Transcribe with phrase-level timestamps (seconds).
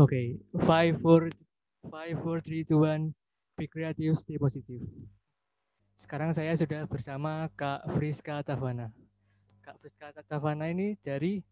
[0.00, 1.28] Oke, five, four,
[1.92, 3.12] five, four, three, two, one.
[3.60, 4.80] Be creative, stay positive.
[6.00, 8.88] Sekarang saya sudah bersama Kak Friska Tavana.
[9.60, 11.44] Kak Friska Tavana ini dari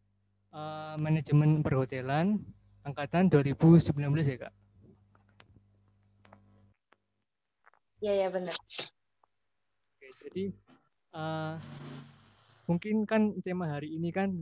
[0.56, 2.40] uh, manajemen perhotelan
[2.88, 4.54] angkatan 2019 ya Kak?
[8.00, 8.56] Iya, ya benar.
[9.92, 10.44] Oke, jadi
[11.12, 11.60] uh,
[12.64, 14.32] mungkin kan tema hari ini kan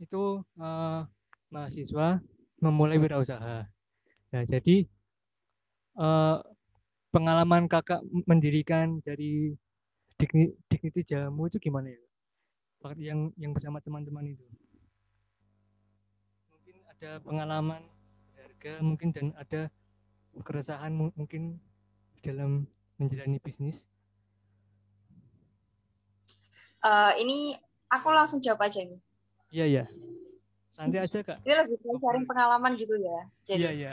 [0.00, 1.04] itu uh,
[1.52, 2.24] mahasiswa
[2.64, 3.68] memulai wirausaha.
[4.32, 4.88] Nah, jadi
[6.00, 6.40] uh,
[7.12, 9.52] pengalaman kakak mendirikan dari
[10.16, 12.02] Dignity Jamu itu gimana ya?
[12.80, 14.46] Waktu yang yang bersama teman-teman itu.
[16.48, 17.82] Mungkin ada pengalaman
[18.40, 19.68] harga mungkin dan ada
[20.40, 21.60] keresahan mungkin
[22.24, 22.64] dalam
[22.96, 23.86] menjalani bisnis.
[26.84, 27.56] Uh, ini
[27.88, 29.00] aku langsung jawab aja nih.
[29.54, 29.84] Iya, iya.
[30.74, 31.38] Santai aja kak.
[31.46, 33.18] Ini lebih sharing pengalaman gitu ya.
[33.46, 33.62] Jadi.
[33.62, 33.92] Iya iya.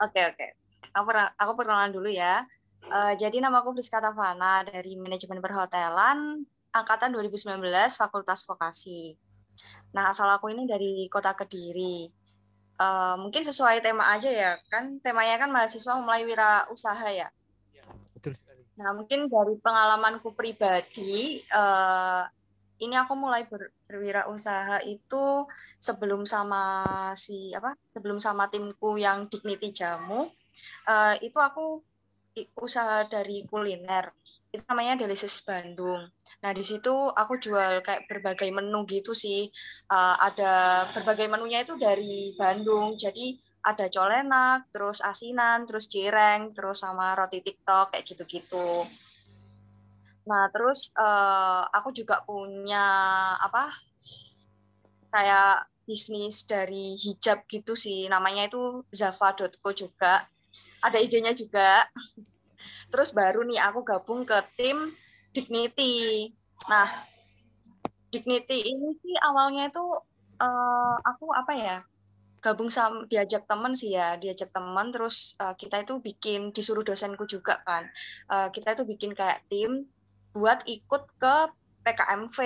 [0.00, 0.46] Oke oke.
[0.96, 2.48] Aku aku perkenalan dulu ya.
[2.88, 7.60] Uh, jadi nama aku Friska Tavana dari manajemen perhotelan angkatan 2019
[7.94, 9.14] Fakultas Vokasi.
[9.92, 12.08] Nah asal aku ini dari kota Kediri.
[12.80, 17.28] Uh, mungkin sesuai tema aja ya kan temanya kan mahasiswa mulai wira usaha ya.
[17.70, 17.84] ya
[18.16, 18.64] betul sekali.
[18.80, 22.24] Nah mungkin dari pengalamanku pribadi uh,
[22.82, 25.46] ini aku mulai ber, berwirausaha itu
[25.78, 30.26] sebelum sama si apa sebelum sama timku yang Dignity Jamu
[30.90, 31.80] uh, itu aku
[32.58, 34.10] usaha dari kuliner
[34.52, 36.12] itu namanya Delisis Bandung.
[36.44, 39.48] Nah di situ aku jual kayak berbagai menu gitu sih.
[39.88, 42.92] Uh, ada berbagai menunya itu dari Bandung.
[43.00, 48.84] Jadi ada colenak, terus asinan, terus cireng, terus sama roti TikTok kayak gitu-gitu.
[50.22, 52.86] Nah, terus uh, aku juga punya
[53.42, 53.74] apa?
[55.12, 58.06] Kayak bisnis dari hijab gitu sih.
[58.06, 60.26] Namanya itu zava.co juga.
[60.82, 61.86] Ada idenya juga.
[62.92, 64.92] Terus baru nih aku gabung ke tim
[65.32, 66.28] Dignity.
[66.68, 66.88] Nah,
[68.12, 69.84] Dignity ini sih awalnya itu
[70.38, 71.78] uh, aku apa ya?
[72.42, 77.22] gabung sama diajak teman sih ya diajak teman terus uh, kita itu bikin disuruh dosenku
[77.22, 77.86] juga kan
[78.26, 79.86] uh, kita itu bikin kayak tim
[80.32, 81.34] buat ikut ke
[81.84, 82.38] PKMV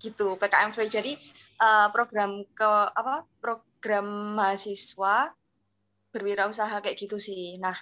[0.00, 0.36] gitu.
[0.40, 1.12] PKMV jadi
[1.60, 5.32] uh, program ke apa program mahasiswa
[6.10, 7.56] berwirausaha kayak gitu sih.
[7.60, 7.76] Nah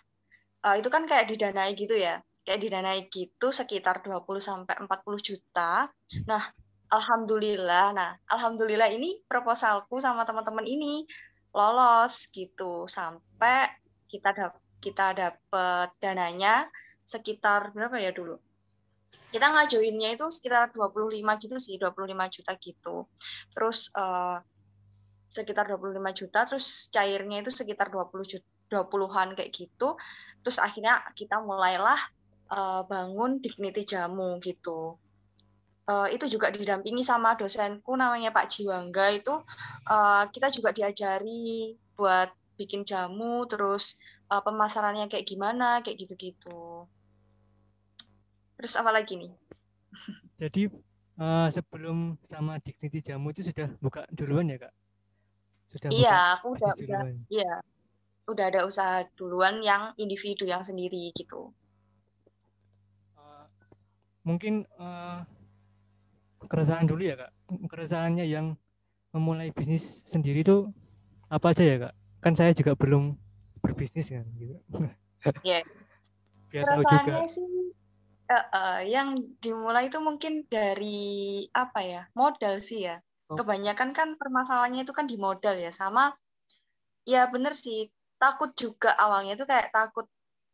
[0.66, 2.20] uh, itu kan kayak didanai gitu ya.
[2.46, 4.88] Kayak didanai gitu sekitar 20 sampai 40
[5.22, 5.88] juta.
[6.26, 6.42] Nah
[6.90, 7.94] alhamdulillah.
[7.94, 11.06] Nah alhamdulillah ini proposalku sama teman-teman ini
[11.54, 12.84] lolos gitu.
[12.90, 13.72] Sampai
[14.08, 16.70] kita dap kita dapat dananya
[17.02, 18.38] sekitar berapa ya dulu
[19.28, 22.96] kita ngajuinnya itu sekitar 25 gitu sih, 25 juta gitu.
[23.52, 24.40] Terus uh,
[25.28, 29.96] sekitar 25 juta, terus cairnya itu sekitar 20 juta, 20-an kayak gitu.
[30.40, 32.00] Terus akhirnya kita mulailah
[32.52, 34.96] uh, bangun Dignity Jamu gitu.
[35.88, 39.32] Uh, itu juga didampingi sama dosenku namanya Pak Jiwangga itu
[39.88, 42.28] uh, kita juga diajari buat
[42.60, 43.96] bikin jamu terus
[44.28, 46.84] uh, pemasarannya kayak gimana kayak gitu-gitu.
[48.58, 49.32] Terus apa lagi nih?
[50.34, 50.66] Jadi
[51.22, 54.74] uh, sebelum sama Dignity Jamu itu sudah buka duluan ya kak?
[55.70, 57.52] Sudah iya, aku udah, udah iya,
[58.26, 61.54] udah ada usaha duluan yang individu yang sendiri gitu.
[63.14, 63.46] Uh,
[64.26, 65.22] mungkin uh,
[66.50, 67.30] keresahan dulu ya kak.
[67.70, 68.58] Keresahannya yang
[69.14, 70.66] memulai bisnis sendiri itu
[71.30, 71.94] apa aja ya kak?
[72.18, 73.14] Kan saya juga belum
[73.62, 74.58] berbisnis kan gitu.
[74.74, 74.90] Iya.
[75.42, 75.66] Yeah.
[76.48, 77.68] Keresahannya sih
[78.28, 83.00] uh, uh, yang dimulai itu mungkin dari apa ya modal sih ya
[83.32, 83.36] oh.
[83.36, 86.12] kebanyakan kan permasalahannya itu kan di modal ya sama
[87.08, 87.88] ya bener sih
[88.20, 90.04] takut juga awalnya itu kayak takut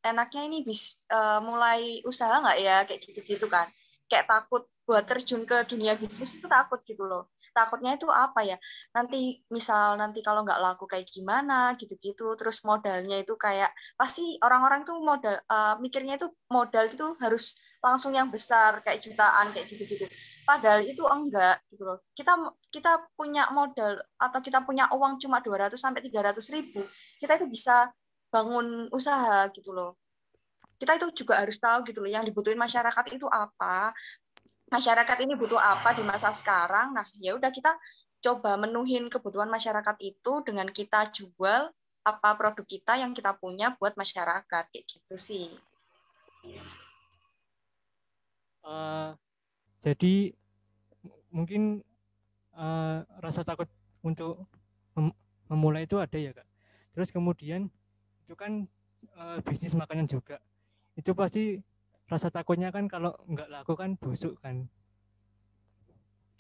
[0.05, 3.67] enaknya ini bis uh, mulai usaha nggak ya kayak gitu-gitu kan
[4.07, 7.33] kayak takut buat terjun ke dunia bisnis itu takut gitu loh.
[7.57, 8.57] Takutnya itu apa ya?
[8.93, 14.85] Nanti misal nanti kalau nggak laku kayak gimana gitu-gitu terus modalnya itu kayak pasti orang-orang
[14.85, 20.05] tuh modal uh, mikirnya itu modal itu harus langsung yang besar kayak jutaan kayak gitu-gitu.
[20.45, 21.99] Padahal itu enggak gitu loh.
[22.13, 22.37] Kita
[22.69, 26.85] kita punya modal atau kita punya uang cuma 200 sampai 300 ribu
[27.17, 27.89] kita itu bisa
[28.29, 29.97] bangun usaha gitu loh.
[30.77, 33.95] Kita itu juga harus tahu gitu loh yang dibutuhin masyarakat itu apa
[34.73, 36.93] masyarakat ini butuh apa di masa sekarang.
[36.95, 37.77] Nah, ya udah kita
[38.25, 41.69] coba menuhin kebutuhan masyarakat itu dengan kita jual
[42.05, 45.49] apa produk kita yang kita punya buat masyarakat kayak gitu sih.
[48.65, 49.13] Uh,
[49.85, 50.33] jadi
[51.29, 51.85] mungkin
[52.57, 53.69] uh, rasa takut
[54.01, 54.49] untuk
[55.49, 56.47] memulai itu ada ya kak
[56.95, 57.69] terus kemudian
[58.25, 58.65] itu kan
[59.19, 60.39] uh, bisnis makanan juga
[60.95, 61.59] itu pasti
[62.11, 64.69] rasa takutnya kan kalau nggak laku kan busuk kan.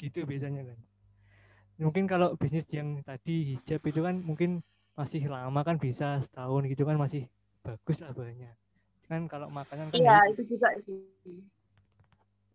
[0.01, 0.79] Gitu biasanya kan.
[1.81, 4.63] Mungkin kalau bisnis yang tadi hijab itu kan mungkin
[4.95, 7.27] masih lama kan bisa setahun gitu kan masih
[7.67, 8.55] bagus lah banyak.
[9.11, 10.95] Kan kalau makanan kan iya itu juga itu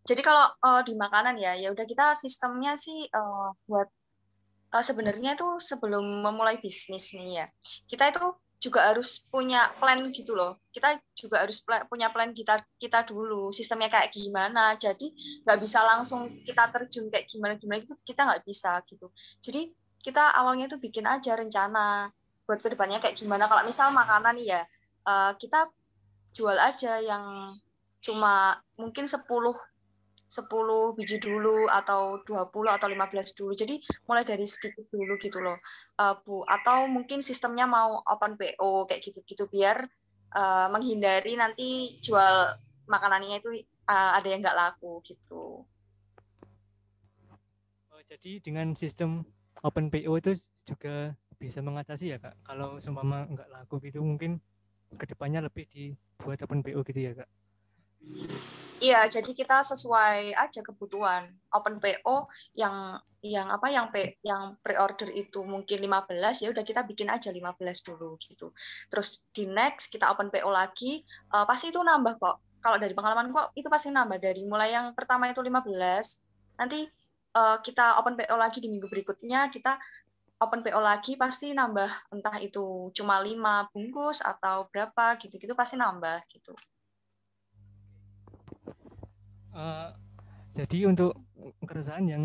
[0.09, 3.85] jadi kalau uh, di makanan ya ya udah kita sistemnya sih uh, buat
[4.73, 7.45] uh, sebenarnya itu sebelum memulai bisnis nih ya
[7.85, 8.25] kita itu
[8.59, 10.59] juga harus punya plan gitu loh.
[10.69, 14.75] Kita juga harus plan, punya plan kita kita dulu sistemnya kayak gimana.
[14.75, 15.15] Jadi
[15.47, 19.07] nggak bisa langsung kita terjun kayak gimana gimana itu kita nggak bisa gitu.
[19.39, 19.71] Jadi
[20.03, 22.11] kita awalnya itu bikin aja rencana
[22.43, 23.47] buat ke depannya kayak gimana.
[23.47, 24.67] Kalau misal makanan ya
[25.07, 25.71] uh, kita
[26.35, 27.55] jual aja yang
[28.03, 29.23] cuma mungkin 10
[30.29, 33.51] 10 biji dulu atau 20 atau 15 dulu.
[33.57, 35.57] Jadi mulai dari sedikit dulu gitu loh.
[35.97, 39.89] Uh, Bu, atau mungkin sistemnya mau open PO kayak gitu-gitu biar
[40.37, 42.53] uh, menghindari nanti jual
[42.85, 45.65] makanannya itu uh, ada yang nggak laku gitu.
[47.89, 49.25] Oh, jadi dengan sistem
[49.65, 52.37] open PO itu juga bisa mengatasi ya kak.
[52.45, 54.37] Kalau seumpama nggak laku gitu mungkin
[54.93, 57.29] ke depannya lebih dibuat open PO gitu ya kak.
[58.79, 61.27] Iya, jadi kita sesuai aja kebutuhan.
[61.51, 66.87] Open PO yang yang apa yang P, yang pre-order itu mungkin 15 ya udah kita
[66.87, 68.55] bikin aja 15 dulu gitu.
[68.87, 71.03] Terus di next kita open PO lagi,
[71.35, 72.35] uh, pasti itu nambah kok.
[72.63, 75.75] Kalau dari pengalaman kok itu pasti nambah dari mulai yang pertama itu 15,
[76.55, 76.87] nanti
[77.35, 79.75] uh, kita open PO lagi di minggu berikutnya kita
[80.39, 86.23] open PO lagi pasti nambah entah itu cuma 5 bungkus atau berapa gitu-gitu pasti nambah
[86.31, 86.55] gitu.
[89.49, 89.89] Uh,
[90.53, 91.17] jadi untuk
[91.65, 92.23] keresahan yang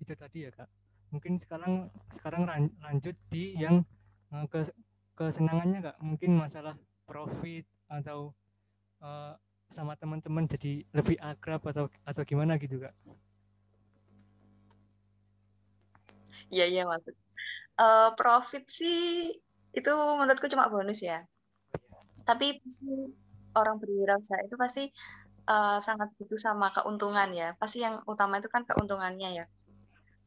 [0.00, 0.68] itu tadi ya kak,
[1.12, 2.48] mungkin sekarang sekarang
[2.80, 3.84] lanjut di yang
[4.32, 4.64] uh, ke
[5.16, 8.32] kesenangannya kak, mungkin masalah profit atau
[9.04, 9.36] uh,
[9.68, 12.94] sama teman-teman jadi lebih akrab atau atau gimana gitu kak?
[16.50, 17.14] Iya iya maksud.
[17.78, 19.30] Uh, profit sih
[19.70, 21.22] itu menurutku cuma bonus ya.
[22.26, 22.58] Tapi
[23.54, 24.84] orang berwirausaha itu pasti
[25.50, 27.58] uh, sangat butuh sama keuntungan ya.
[27.58, 29.44] Pasti yang utama itu kan keuntungannya ya.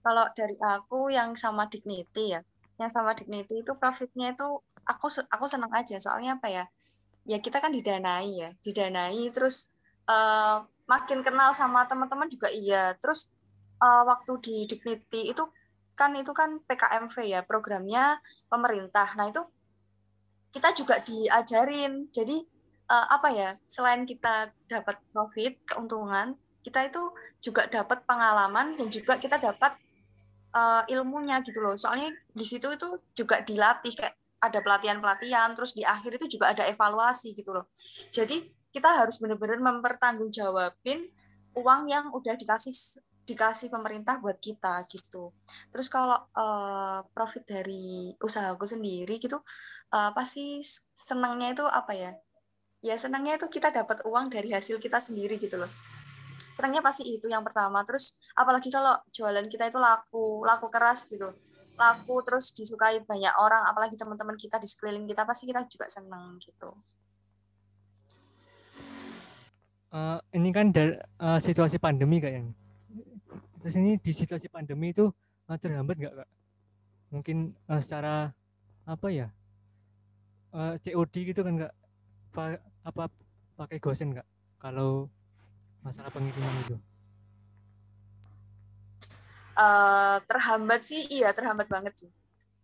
[0.04, 2.44] Kalau dari aku yang sama dignity ya,
[2.76, 6.66] yang sama dignity itu profitnya itu aku aku senang aja soalnya apa ya?
[7.24, 9.72] Ya kita kan didanai ya, didanai terus
[10.12, 12.92] uh, makin kenal sama teman-teman juga iya.
[13.00, 13.32] Terus
[13.80, 15.48] uh, waktu di dignity itu
[15.96, 18.20] kan itu kan PKMV ya programnya
[18.52, 19.08] pemerintah.
[19.16, 19.40] Nah itu
[20.52, 22.12] kita juga diajarin.
[22.12, 22.44] Jadi
[22.90, 27.12] uh, apa ya selain kita dapat profit keuntungan kita itu
[27.44, 29.76] juga dapat pengalaman dan juga kita dapat
[30.56, 35.88] uh, ilmunya gitu loh soalnya di situ itu juga dilatih kayak ada pelatihan-pelatihan terus di
[35.88, 37.68] akhir itu juga ada evaluasi gitu loh
[38.12, 38.44] jadi
[38.74, 41.08] kita harus benar-benar mempertanggungjawabin
[41.54, 42.74] uang yang udah dikasih
[43.24, 45.32] dikasih pemerintah buat kita gitu.
[45.72, 49.40] Terus kalau uh, profit dari usahaku sendiri gitu,
[49.96, 50.60] uh, pasti
[50.92, 52.12] senangnya itu apa ya?
[52.84, 55.72] Ya senangnya itu kita dapat uang dari hasil kita sendiri gitu loh.
[56.54, 57.82] Senangnya pasti itu yang pertama.
[57.88, 61.32] Terus apalagi kalau jualan kita itu laku laku keras gitu.
[61.80, 66.38] Laku terus disukai banyak orang apalagi teman-teman kita di sekeliling kita pasti kita juga senang
[66.44, 66.76] gitu.
[69.94, 72.50] Uh, ini kan dari uh, situasi pandemi kayaknya
[73.62, 75.08] terus ini di situasi pandemi itu
[75.48, 76.30] uh, terhambat nggak kak?
[77.16, 78.34] Mungkin uh, secara
[78.84, 79.32] apa ya
[80.52, 81.74] uh, COD gitu kan kak
[82.84, 83.08] apa
[83.56, 84.28] pakai gosen nggak
[84.60, 85.08] kalau
[85.84, 86.76] masalah pengiriman itu?
[89.54, 92.12] Uh, terhambat sih iya terhambat banget sih.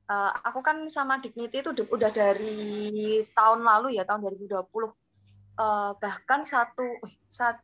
[0.10, 4.92] Uh, aku kan sama Dignity itu udah dari tahun lalu ya tahun 2020 uh,
[5.60, 6.98] eh, bahkan satu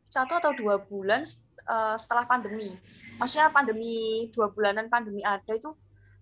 [0.06, 1.24] satu atau dua bulan
[1.66, 2.76] uh, setelah pandemi
[3.16, 5.72] maksudnya pandemi dua bulanan pandemi ada itu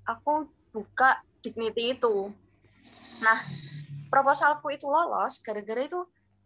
[0.07, 2.31] aku buka Dignity itu
[3.21, 3.39] nah
[4.09, 6.01] proposalku itu lolos gara-gara itu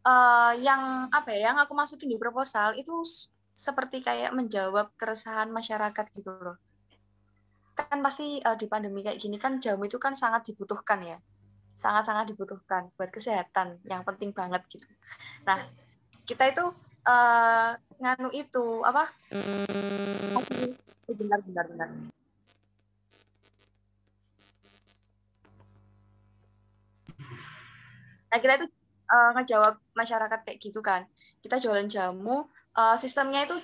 [0.09, 3.05] uh, yang apa ya yang aku masukin di proposal itu
[3.59, 6.57] seperti kayak menjawab keresahan masyarakat gitu loh.
[7.77, 11.19] Kan pasti uh, di pandemi kayak gini kan jamu itu kan sangat dibutuhkan ya.
[11.79, 14.87] Sangat-sangat dibutuhkan buat kesehatan yang penting banget gitu.
[15.47, 15.63] Nah
[16.27, 16.65] kita itu
[17.07, 17.71] uh,
[18.03, 19.11] nganu itu apa?
[21.09, 21.89] Benar benar benar.
[28.29, 28.67] Nah kita itu
[29.09, 31.09] uh, ngejawab masyarakat kayak gitu kan.
[31.41, 32.47] Kita jualan jamu
[32.79, 33.57] uh, sistemnya itu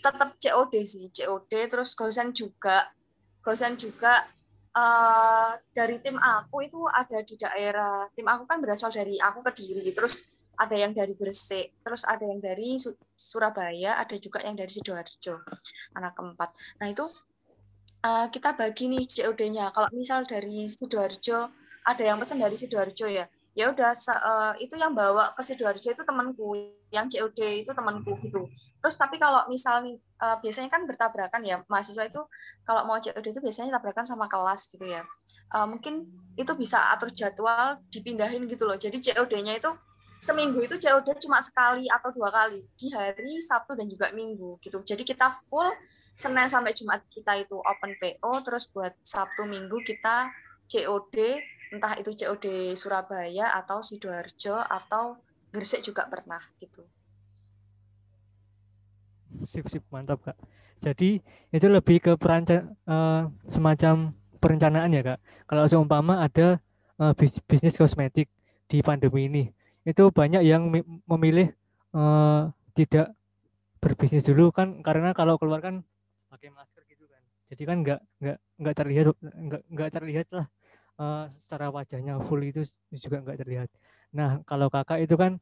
[0.00, 2.88] tetap COD sih COD terus gosen juga
[3.44, 4.24] gosen juga
[4.72, 9.92] uh, dari tim aku itu ada di daerah tim aku kan berasal dari aku kediri
[9.92, 12.76] terus ada yang dari Gresik terus ada yang dari
[13.16, 15.40] Surabaya ada juga yang dari sidoarjo
[15.96, 16.50] anak keempat.
[16.80, 17.04] Nah itu
[18.04, 21.48] uh, kita bagi nih COD-nya kalau misal dari sidoarjo
[21.80, 23.24] ada yang pesan dari sidoarjo ya
[23.60, 28.48] ya udah uh, itu yang bawa ke sidoarjo itu temanku yang COD itu temanku gitu.
[28.80, 32.24] Terus tapi kalau misal nih uh, biasanya kan bertabrakan ya mahasiswa itu
[32.64, 35.04] kalau mau COD itu biasanya tabrakan sama kelas gitu ya.
[35.52, 36.08] Uh, mungkin
[36.40, 38.80] itu bisa atur jadwal dipindahin gitu loh.
[38.80, 39.68] Jadi COD-nya itu
[40.24, 44.80] seminggu itu COD cuma sekali atau dua kali di hari Sabtu dan juga Minggu gitu.
[44.80, 45.68] Jadi kita full
[46.16, 50.32] Senin sampai Jumat kita itu open PO terus buat Sabtu Minggu kita
[50.68, 51.16] COD
[51.70, 55.18] entah itu COD Surabaya atau sidoarjo atau
[55.50, 56.86] Gresik juga pernah gitu.
[59.42, 60.38] Sip sip mantap kak.
[60.78, 61.18] Jadi
[61.50, 65.18] itu lebih ke peranca uh, semacam perencanaan ya kak.
[65.50, 66.62] Kalau seumpama ada
[67.02, 68.30] uh, bis bisnis kosmetik
[68.70, 69.44] di pandemi ini
[69.82, 70.70] itu banyak yang
[71.10, 71.50] memilih
[71.98, 73.10] uh, tidak
[73.82, 75.82] berbisnis dulu kan karena kalau keluar kan
[76.30, 77.22] pakai masker gitu kan.
[77.50, 80.46] Jadi kan nggak nggak nggak terlihat nggak nggak terlihat lah
[81.00, 83.68] uh, secara wajahnya full itu juga nggak terlihat
[84.12, 85.40] nah kalau kakak itu kan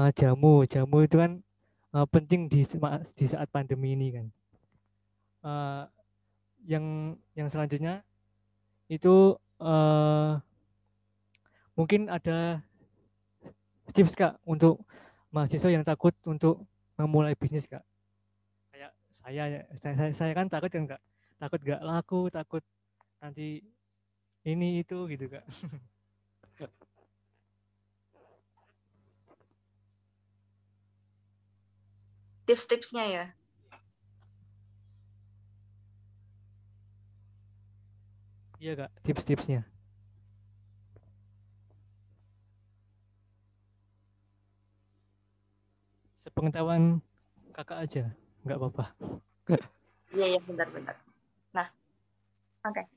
[0.00, 1.44] uh, jamu jamu itu kan
[1.94, 2.66] uh, penting di
[3.14, 4.26] di saat pandemi ini kan.
[5.44, 5.84] Uh,
[6.64, 8.02] yang yang selanjutnya
[8.88, 10.40] itu uh,
[11.78, 12.64] mungkin ada
[13.92, 14.82] tips kak untuk
[15.28, 16.64] mahasiswa yang takut untuk
[16.98, 17.84] memulai bisnis kak.
[18.72, 19.42] Kayak saya
[19.78, 21.02] saya saya, saya kan takut kan kak,
[21.38, 22.64] takut gak laku, takut
[23.20, 23.60] nanti
[24.44, 25.44] ini itu gitu kak.
[32.44, 33.24] tips-tipsnya ya.
[38.60, 39.60] Iya kak, tips-tipsnya.
[46.16, 47.04] Sepengetahuan
[47.52, 48.04] kakak aja,
[48.44, 48.84] nggak apa-apa.
[50.14, 50.96] Iya, iya benar-benar.
[51.52, 51.68] Nah,
[52.64, 52.72] oke.
[52.72, 52.93] Okay.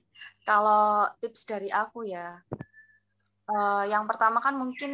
[0.47, 2.39] Kalau tips dari aku ya,
[3.51, 4.91] uh, yang pertama kan mungkin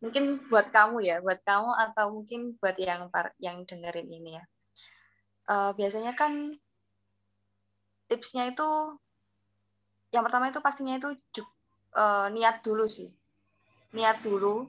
[0.00, 4.44] mungkin buat kamu ya, buat kamu atau mungkin buat yang yang dengerin ini ya.
[5.44, 6.56] Uh, biasanya kan
[8.08, 8.96] tipsnya itu
[10.10, 11.12] yang pertama itu pastinya itu
[11.94, 13.12] uh, niat dulu sih.
[13.92, 14.64] Niat dulu.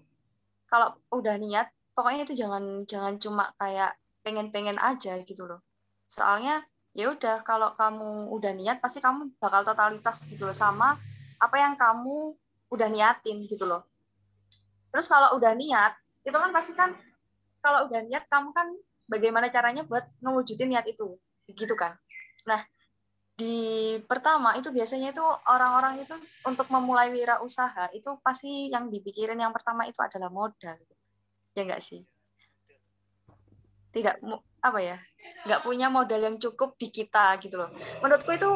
[0.68, 3.96] Kalau udah niat, pokoknya itu jangan jangan cuma kayak
[4.28, 5.64] pengen-pengen aja gitu loh.
[6.12, 11.00] Soalnya ya udah kalau kamu udah niat pasti kamu bakal totalitas gitu loh sama
[11.40, 12.36] apa yang kamu
[12.72, 13.92] udah niatin gitu loh
[14.92, 15.96] Terus kalau udah niat,
[16.28, 16.92] itu kan pasti kan
[17.64, 18.68] kalau udah niat kamu kan
[19.08, 21.16] bagaimana caranya buat mewujudin niat itu,
[21.48, 21.96] gitu kan.
[22.44, 22.60] Nah,
[23.40, 29.56] di pertama itu biasanya itu orang-orang itu untuk memulai wirausaha itu pasti yang dipikirin yang
[29.56, 30.78] pertama itu adalah modal.
[31.56, 32.04] Ya enggak sih?
[33.96, 34.20] Tidak
[34.62, 34.98] apa ya?
[35.46, 37.70] Enggak punya modal yang cukup di kita gitu loh.
[38.02, 38.50] Menurutku itu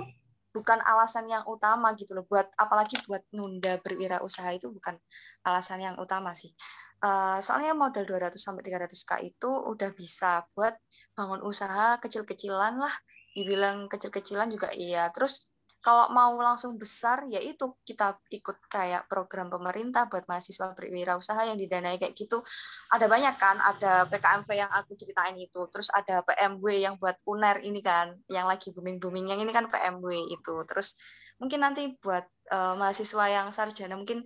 [0.55, 4.95] bukan alasan yang utama gitu loh buat apalagi buat nunda berwirausaha itu bukan
[5.43, 6.55] alasan yang utama sih
[7.03, 10.71] uh, soalnya modal 200 sampai 300k itu udah bisa buat
[11.12, 12.93] bangun usaha kecil-kecilan lah
[13.35, 15.51] dibilang kecil-kecilan juga iya terus
[15.86, 21.62] kalau mau langsung besar ya itu kita ikut kayak program pemerintah buat mahasiswa berwirausaha yang
[21.62, 22.42] didanai kayak gitu.
[22.89, 27.62] Ada banyak kan ada PKMV yang aku ceritain itu terus ada PMW yang buat UNER
[27.62, 30.56] ini kan yang lagi booming booming yang ini kan PMW itu.
[30.65, 30.98] Terus
[31.38, 34.25] mungkin nanti buat uh, mahasiswa yang sarjana mungkin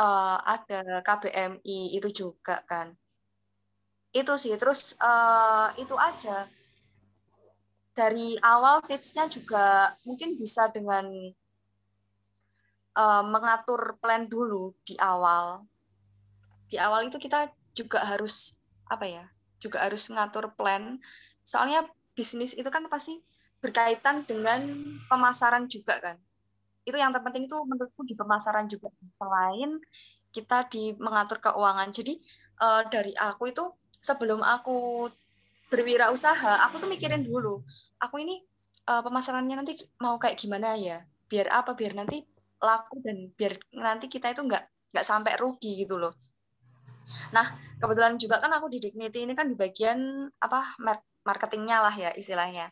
[0.00, 2.96] uh, ada KBMI itu juga kan.
[4.16, 6.48] Itu sih terus uh, itu aja
[7.96, 11.08] dari awal tipsnya juga mungkin bisa dengan
[12.92, 15.64] uh, mengatur plan dulu di awal.
[16.68, 18.60] Di awal itu kita juga harus
[18.92, 19.24] apa ya?
[19.56, 21.00] Juga harus ngatur plan.
[21.40, 23.16] Soalnya bisnis itu kan pasti
[23.64, 24.60] berkaitan dengan
[25.08, 26.20] pemasaran juga kan.
[26.84, 29.80] Itu yang terpenting itu menurutku di pemasaran juga selain
[30.36, 31.88] kita di mengatur keuangan.
[31.96, 32.20] Jadi
[32.60, 33.64] uh, dari aku itu
[34.04, 35.08] sebelum aku
[35.72, 37.64] berwirausaha, aku tuh mikirin dulu
[38.00, 38.40] aku ini
[38.88, 41.02] uh, pemasarannya nanti mau kayak gimana ya?
[41.26, 41.74] Biar apa?
[41.74, 42.22] Biar nanti
[42.62, 44.64] laku dan biar nanti kita itu nggak
[44.96, 46.14] nggak sampai rugi gitu loh.
[47.34, 47.46] Nah
[47.78, 50.78] kebetulan juga kan aku di Dignity ini kan di bagian apa
[51.26, 52.70] marketingnya lah ya istilahnya.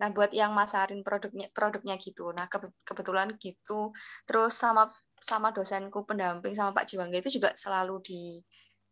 [0.00, 2.32] Nah buat yang masarin produknya produknya gitu.
[2.32, 2.46] Nah
[2.86, 3.90] kebetulan gitu.
[4.24, 4.88] Terus sama
[5.20, 8.22] sama dosenku pendamping sama Pak Jiwangga itu juga selalu di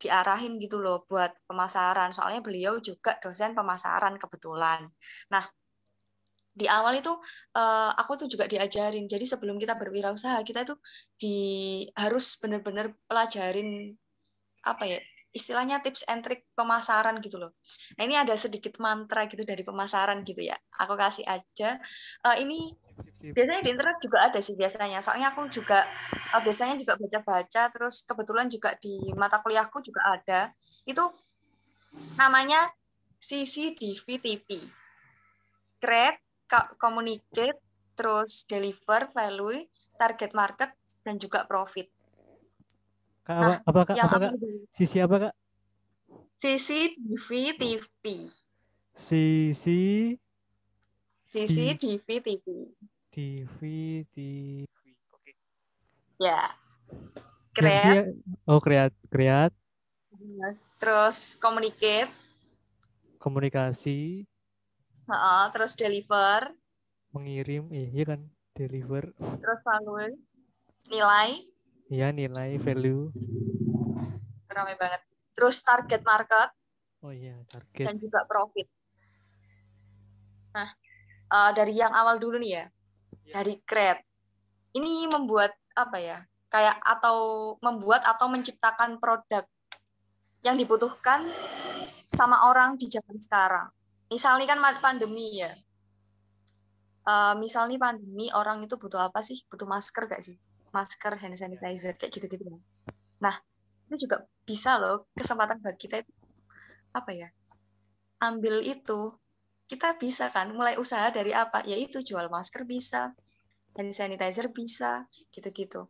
[0.01, 2.11] diarahin gitu loh buat pemasaran.
[2.13, 4.85] Soalnya beliau juga dosen pemasaran kebetulan.
[5.33, 5.45] Nah
[6.55, 7.11] di awal itu
[7.59, 9.11] uh, aku tuh juga diajarin.
[9.11, 10.75] Jadi sebelum kita berwirausaha, kita itu
[11.19, 11.37] di
[11.99, 13.93] harus benar-benar pelajarin
[14.65, 14.99] apa ya
[15.35, 17.59] istilahnya tips and trick pemasaran gitu loh.
[17.99, 20.55] Nah ini ada sedikit mantra gitu dari pemasaran gitu ya.
[20.79, 21.83] Aku kasih aja.
[22.23, 22.71] Uh, ini
[23.35, 25.03] biasanya di internet juga ada sih biasanya.
[25.03, 25.83] Soalnya aku juga
[26.31, 27.63] uh, biasanya juga baca-baca.
[27.67, 30.55] Terus kebetulan juga di mata kuliahku juga ada.
[30.87, 31.03] Itu
[32.15, 32.71] namanya
[33.19, 34.71] CCDVTP.
[35.83, 36.24] Create,
[36.79, 37.59] Communicate,
[37.95, 40.71] terus Deliver, Value, Target Market,
[41.05, 41.87] dan juga Profit.
[43.25, 43.97] Kak, apa, nah, apa kak?
[43.97, 44.33] Apa kak?
[44.77, 45.35] Sisi apa kak?
[46.37, 48.05] Sisi TV TV.
[48.93, 50.13] Sisi
[51.25, 52.47] Sisi TV TV.
[53.09, 53.59] TV
[54.13, 54.69] TV.
[55.09, 55.33] Oke.
[56.21, 56.53] Ya.
[57.57, 58.13] Kreat.
[58.45, 59.57] Oh kreat kreat.
[60.77, 62.13] Terus communicate.
[63.17, 64.29] Komunikasi.
[65.05, 66.53] Uh, terus deliver.
[67.13, 68.21] Mengirim, iya kan
[68.57, 69.13] deliver.
[69.39, 70.17] Terus value.
[70.89, 71.55] Nilai
[71.93, 73.13] Iya nilai value.
[74.49, 75.05] Ramai banget.
[75.37, 76.51] Terus target market.
[77.05, 77.85] Oh iya target.
[77.85, 78.65] Dan juga profit.
[80.57, 80.73] Nah
[81.29, 82.65] uh, dari yang awal dulu nih ya,
[83.29, 83.33] ya.
[83.41, 84.03] dari create.
[84.75, 86.19] Ini membuat apa ya?
[86.49, 87.19] Kayak atau
[87.61, 89.45] membuat atau menciptakan produk
[90.47, 91.27] yang dibutuhkan
[92.09, 93.69] sama orang di zaman sekarang.
[94.15, 95.51] Misalnya kan pandemi ya.
[97.05, 99.43] Uh, misal nih pandemi orang itu butuh apa sih?
[99.51, 100.39] Butuh masker gak sih?
[100.75, 102.59] masker, hand sanitizer kayak gitu-gitu.
[103.23, 103.35] Nah,
[103.87, 106.13] itu juga bisa loh kesempatan buat kita itu
[106.91, 107.31] apa ya?
[108.19, 109.15] Ambil itu
[109.71, 111.63] kita bisa kan mulai usaha dari apa?
[111.63, 113.15] Yaitu jual masker bisa,
[113.79, 115.87] hand sanitizer bisa, gitu-gitu.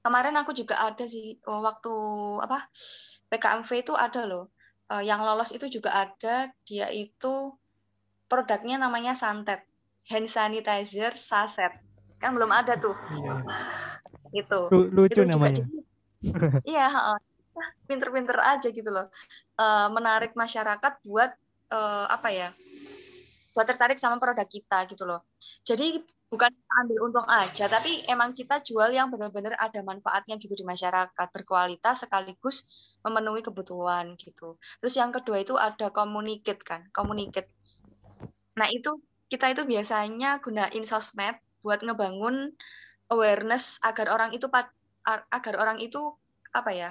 [0.00, 1.92] Kemarin aku juga ada sih waktu
[2.40, 2.72] apa
[3.28, 4.48] PKMV itu ada loh.
[4.88, 7.52] Eh, yang lolos itu juga ada, dia itu
[8.24, 9.60] produknya namanya Santet,
[10.08, 11.72] hand sanitizer saset.
[12.16, 12.96] Kan belum ada tuh.
[13.12, 13.34] Iya.
[14.28, 15.64] gitu lucu itu namanya.
[16.68, 16.84] iya
[17.88, 19.08] pinter-pinter aja gitu loh.
[19.56, 21.32] Uh, menarik masyarakat buat
[21.72, 22.48] uh, apa ya
[23.56, 25.24] buat tertarik sama produk kita gitu loh.
[25.64, 26.52] Jadi bukan
[26.84, 32.04] ambil untung aja tapi emang kita jual yang benar-benar ada manfaatnya gitu di masyarakat berkualitas
[32.04, 32.68] sekaligus
[33.02, 34.58] memenuhi kebutuhan gitu.
[34.82, 37.50] Terus yang kedua itu ada communicate kan communicate.
[38.58, 42.56] Nah itu kita itu biasanya gunain sosmed buat ngebangun
[43.12, 44.48] awareness agar orang itu
[45.08, 46.00] agar orang itu
[46.52, 46.90] apa ya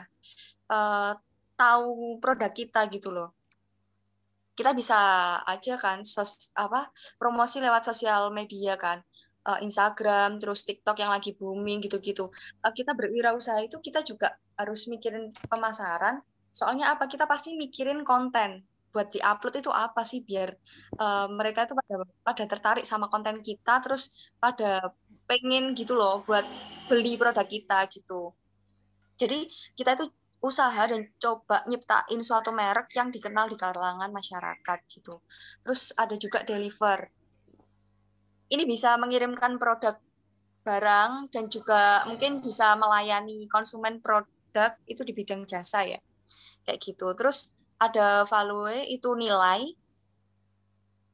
[0.69, 1.17] uh,
[1.57, 3.33] tahu produk kita gitu loh.
[4.57, 4.97] Kita bisa
[5.45, 6.89] aja kan sos apa
[7.21, 9.01] promosi lewat sosial media kan.
[9.47, 12.27] Uh, Instagram terus TikTok yang lagi booming gitu-gitu.
[12.59, 18.65] Uh, kita berwirausaha itu kita juga harus mikirin pemasaran soalnya apa kita pasti mikirin konten
[18.89, 20.49] buat diupload itu apa sih biar
[20.97, 24.89] uh, mereka itu pada pada tertarik sama konten kita terus pada
[25.27, 26.41] pengen gitu loh buat
[26.89, 28.33] beli produk kita gitu.
[29.19, 30.09] Jadi kita itu
[30.41, 35.19] usaha dan coba nyiptain suatu merek yang dikenal di kalangan masyarakat gitu.
[35.61, 37.11] Terus ada juga deliver.
[38.47, 39.99] Ini bisa mengirimkan produk
[40.63, 43.99] barang dan juga mungkin bisa melayani konsumen
[44.51, 45.99] produk itu di bidang jasa ya.
[46.63, 47.07] Kayak gitu.
[47.15, 49.75] Terus ada value itu nilai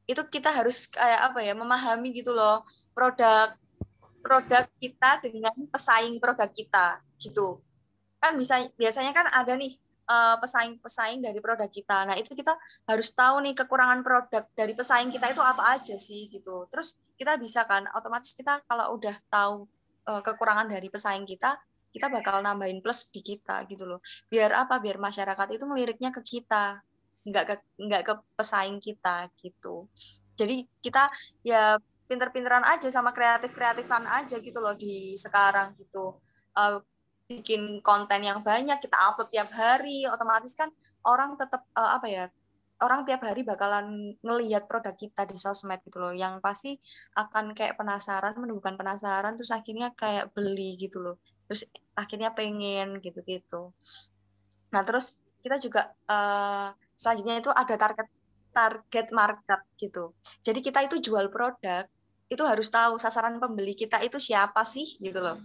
[0.04, 2.60] itu kita harus kayak apa ya memahami gitu loh
[2.92, 3.56] produk
[4.20, 7.60] produk kita dengan pesaing produk kita gitu
[8.20, 9.76] kan bisa biasanya kan ada nih
[10.08, 12.52] eh, pesaing-pesaing dari produk kita nah itu kita
[12.84, 17.40] harus tahu nih kekurangan produk dari pesaing kita itu apa aja sih gitu terus kita
[17.40, 19.70] bisa kan otomatis kita kalau udah tahu
[20.10, 21.54] uh, kekurangan dari pesaing kita
[21.94, 24.02] kita bakal nambahin plus di kita gitu loh.
[24.26, 24.82] Biar apa?
[24.82, 26.82] Biar masyarakat itu meliriknya ke kita,
[27.22, 29.86] nggak ke nggak ke pesaing kita gitu.
[30.34, 31.06] Jadi kita
[31.46, 31.78] ya
[32.10, 36.18] pinter-pinteran aja sama kreatif-kreatifan aja gitu loh di sekarang gitu.
[36.58, 36.82] Uh,
[37.30, 40.68] bikin konten yang banyak, kita upload tiap hari, otomatis kan
[41.06, 42.24] orang tetap uh, apa ya?
[42.82, 46.74] Orang tiap hari bakalan ngelihat produk kita di sosmed gitu loh, yang pasti
[47.16, 51.16] akan kayak penasaran, menumbuhkan penasaran, terus akhirnya kayak beli gitu loh
[51.48, 53.70] terus akhirnya pengen gitu-gitu.
[54.74, 58.08] Nah terus kita juga uh, selanjutnya itu ada target
[58.54, 60.14] target market gitu.
[60.40, 61.84] Jadi kita itu jual produk
[62.24, 65.36] itu harus tahu sasaran pembeli kita itu siapa sih gitu loh.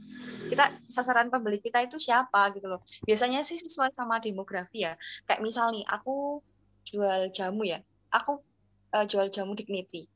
[0.48, 2.82] Kita sasaran pembeli kita itu siapa gitu loh.
[3.04, 4.96] Biasanya sih sesuai sama demografi ya.
[5.28, 6.40] Kayak misal nih aku
[6.88, 7.84] jual jamu ya.
[8.10, 8.40] Aku
[8.96, 10.08] uh, jual jamu dignity.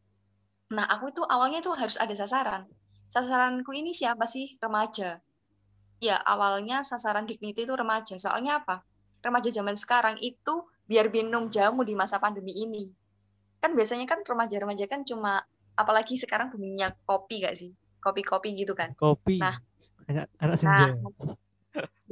[0.72, 2.66] Nah aku itu awalnya itu harus ada sasaran.
[3.12, 4.58] Sasaranku ini siapa sih?
[4.58, 5.20] Remaja
[6.04, 8.20] ya awalnya sasaran Dignity itu remaja.
[8.20, 8.84] Soalnya apa?
[9.24, 12.92] Remaja zaman sekarang itu biar minum jamu di masa pandemi ini.
[13.64, 18.94] Kan biasanya kan remaja-remaja kan cuma apalagi sekarang buminya kopi gak sih kopi-kopi gitu kan
[19.00, 19.58] kopi nah
[20.06, 21.36] anak anak senja nah,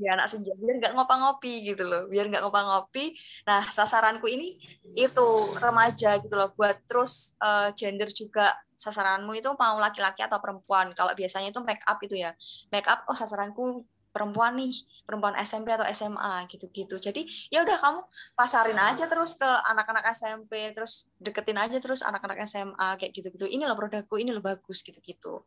[0.01, 3.13] ya anak senja biar nggak ngopi-ngopi gitu loh biar nggak ngopi-ngopi.
[3.45, 4.57] Nah sasaranku ini
[4.97, 5.27] itu
[5.61, 8.57] remaja gitu loh buat terus uh, gender juga.
[8.81, 10.89] Sasaranmu itu mau laki-laki atau perempuan?
[10.97, 12.33] Kalau biasanya itu make up itu ya.
[12.73, 14.73] Make up oh sasaranku perempuan nih
[15.05, 16.97] perempuan SMP atau SMA gitu-gitu.
[16.97, 17.21] Jadi
[17.53, 18.01] ya udah kamu
[18.33, 23.45] pasarin aja terus ke anak-anak SMP terus deketin aja terus anak-anak SMA kayak gitu-gitu.
[23.45, 25.45] Ini loh produkku ini loh bagus gitu-gitu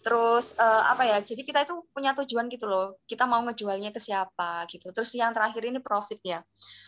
[0.00, 2.96] terus uh, apa ya jadi kita itu punya tujuan gitu loh.
[3.04, 4.88] Kita mau ngejualnya ke siapa gitu.
[4.90, 6.40] Terus yang terakhir ini profit ya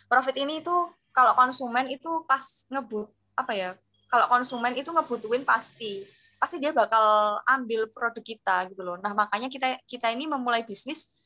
[0.09, 0.75] profit ini itu
[1.13, 3.71] kalau konsumen itu pas ngebut apa ya
[4.09, 6.05] kalau konsumen itu ngebutuhin pasti.
[6.43, 8.99] Pasti dia bakal ambil produk kita gitu loh.
[8.99, 11.23] Nah makanya kita kita ini memulai bisnis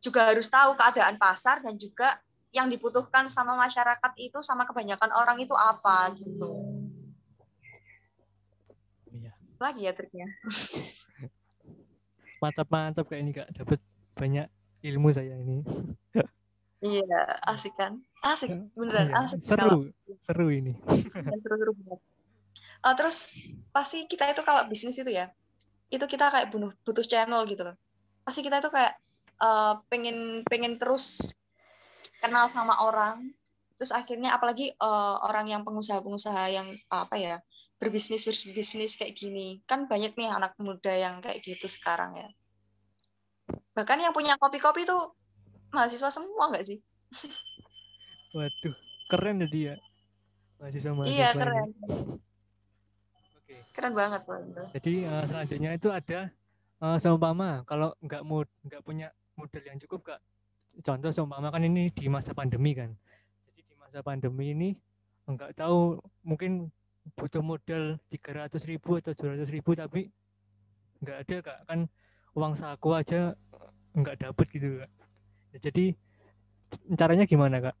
[0.00, 2.16] juga harus tahu keadaan pasar dan juga
[2.54, 6.63] yang dibutuhkan sama masyarakat itu sama kebanyakan orang itu apa gitu.
[9.58, 10.26] Lagi ya triknya?
[12.42, 13.48] Mantap mantap kayak ini kak.
[13.56, 13.80] Dapat
[14.18, 14.46] banyak
[14.84, 15.64] ilmu saya ini.
[16.84, 18.04] Iya asik kan?
[18.20, 19.24] Asik beneran iya.
[19.24, 19.80] asik seru kalau...
[20.20, 20.76] seru ini.
[21.42, 22.00] Seru seru banget.
[22.84, 23.40] Uh, terus
[23.72, 25.32] pasti kita itu kalau bisnis itu ya
[25.88, 27.80] itu kita kayak bunuh butuh channel gitu loh.
[28.28, 29.00] Pasti kita itu kayak
[29.40, 31.32] uh, pengen pengen terus
[32.20, 33.32] kenal sama orang.
[33.80, 37.40] Terus akhirnya apalagi uh, orang yang pengusaha-pengusaha yang apa ya
[37.84, 39.60] berbisnis berbisnis kayak gini.
[39.68, 42.28] Kan banyak nih anak muda yang kayak gitu sekarang ya.
[43.76, 45.12] Bahkan yang punya kopi-kopi tuh
[45.68, 46.80] mahasiswa semua nggak sih?
[48.34, 48.74] Waduh
[49.12, 49.74] keren ya dia.
[50.56, 51.68] Mahasiswa mahasiswa iya keren.
[53.44, 53.60] Oke.
[53.76, 54.24] keren banget
[54.72, 56.32] jadi uh, selanjutnya itu ada
[56.80, 60.20] uh, seumpama kalau nggak mau nggak punya modal yang cukup kak
[60.80, 62.90] contoh seumpama kan ini di masa pandemi kan.
[63.46, 64.68] Jadi di masa pandemi ini
[65.28, 66.72] nggak tahu mungkin
[67.12, 70.08] butuh modal tiga ratus ribu atau dua ratus ribu tapi
[71.04, 71.58] nggak ada kak.
[71.68, 71.80] Kan
[72.32, 73.36] uang saku aja
[73.92, 74.90] nggak dapet gitu kak.
[75.52, 75.84] Ya, jadi
[76.96, 77.76] caranya gimana kak?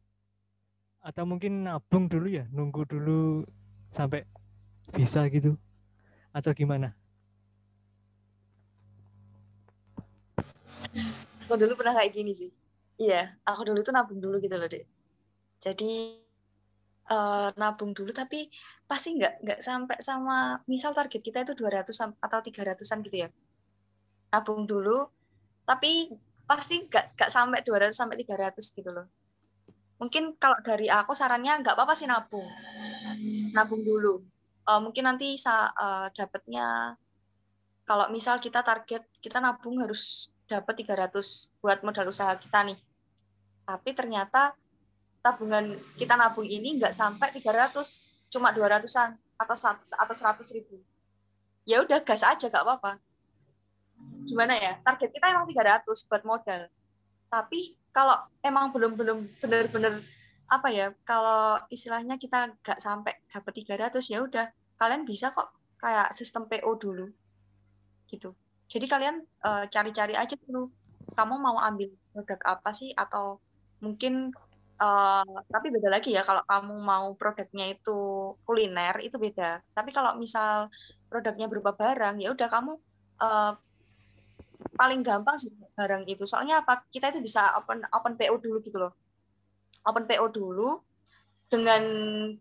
[1.04, 3.44] Atau mungkin nabung dulu ya nunggu dulu
[3.92, 4.24] sampai
[4.92, 5.56] bisa gitu
[6.32, 6.92] atau gimana?
[11.44, 12.50] Aku dulu pernah kayak gini sih.
[12.94, 14.86] Iya aku dulu tuh nabung dulu gitu loh dek
[15.58, 16.22] jadi
[17.10, 18.48] uh, nabung dulu tapi
[18.84, 21.88] pasti nggak nggak sampai sama misal target kita itu 200
[22.20, 23.28] atau 300-an gitu ya.
[24.32, 25.08] Nabung dulu
[25.64, 26.12] tapi
[26.44, 29.08] pasti nggak nggak sampai 200 sampai 300 gitu loh.
[29.96, 32.44] Mungkin kalau dari aku sarannya nggak apa-apa sih nabung.
[33.56, 34.20] Nabung dulu.
[34.64, 36.96] Uh, mungkin nanti sa uh, dapatnya
[37.84, 42.78] kalau misal kita target kita nabung harus dapat 300 buat modal usaha kita nih.
[43.64, 44.56] Tapi ternyata
[45.24, 47.72] tabungan kita nabung ini nggak sampai 300
[48.28, 50.76] cuma 200-an atau atau 100 ribu.
[51.64, 53.00] Ya udah gas aja gak apa-apa.
[54.28, 54.76] Gimana ya?
[54.84, 56.68] Target kita emang 300 buat modal.
[57.32, 59.96] Tapi kalau emang belum belum benar-benar
[60.44, 64.52] apa ya kalau istilahnya kita nggak sampai dapat 300 ya udah.
[64.76, 67.08] Kalian bisa kok kayak sistem PO dulu.
[68.12, 68.36] Gitu.
[68.68, 70.68] Jadi kalian uh, cari-cari aja dulu.
[71.16, 72.92] Kamu mau ambil produk apa sih?
[72.92, 73.40] Atau
[73.80, 74.36] mungkin
[74.74, 79.62] Uh, tapi beda lagi ya kalau kamu mau produknya itu kuliner itu beda.
[79.70, 80.66] Tapi kalau misal
[81.06, 82.72] produknya berupa barang ya udah kamu
[83.22, 83.52] uh,
[84.74, 86.26] paling gampang sih barang itu.
[86.26, 86.82] Soalnya apa?
[86.90, 88.92] Kita itu bisa open open PO dulu gitu loh.
[89.86, 90.82] Open PO dulu
[91.46, 91.82] dengan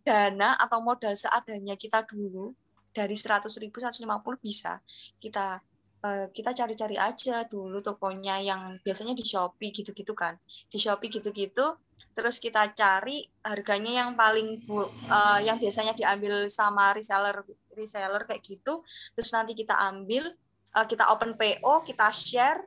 [0.02, 2.56] dana atau modal seadanya kita dulu
[2.94, 4.06] dari 100.000 150
[4.42, 4.80] bisa
[5.22, 5.62] kita
[6.04, 10.36] Eh, kita cari-cari aja dulu tokonya yang biasanya di Shopee gitu-gitu kan.
[10.68, 11.80] Di Shopee gitu-gitu,
[12.14, 17.42] terus kita cari harganya yang paling bu, uh, yang biasanya diambil sama reseller
[17.74, 18.86] reseller kayak gitu.
[19.18, 20.34] Terus nanti kita ambil,
[20.78, 22.62] uh, kita open PO, kita share.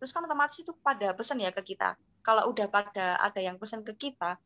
[0.00, 1.94] Terus kan otomatis itu pada pesan ya ke kita.
[2.24, 4.40] Kalau udah pada ada yang pesan ke kita,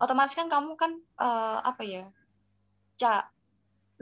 [0.00, 2.04] otomatis kan kamu kan uh, apa ya?
[2.96, 3.32] Cak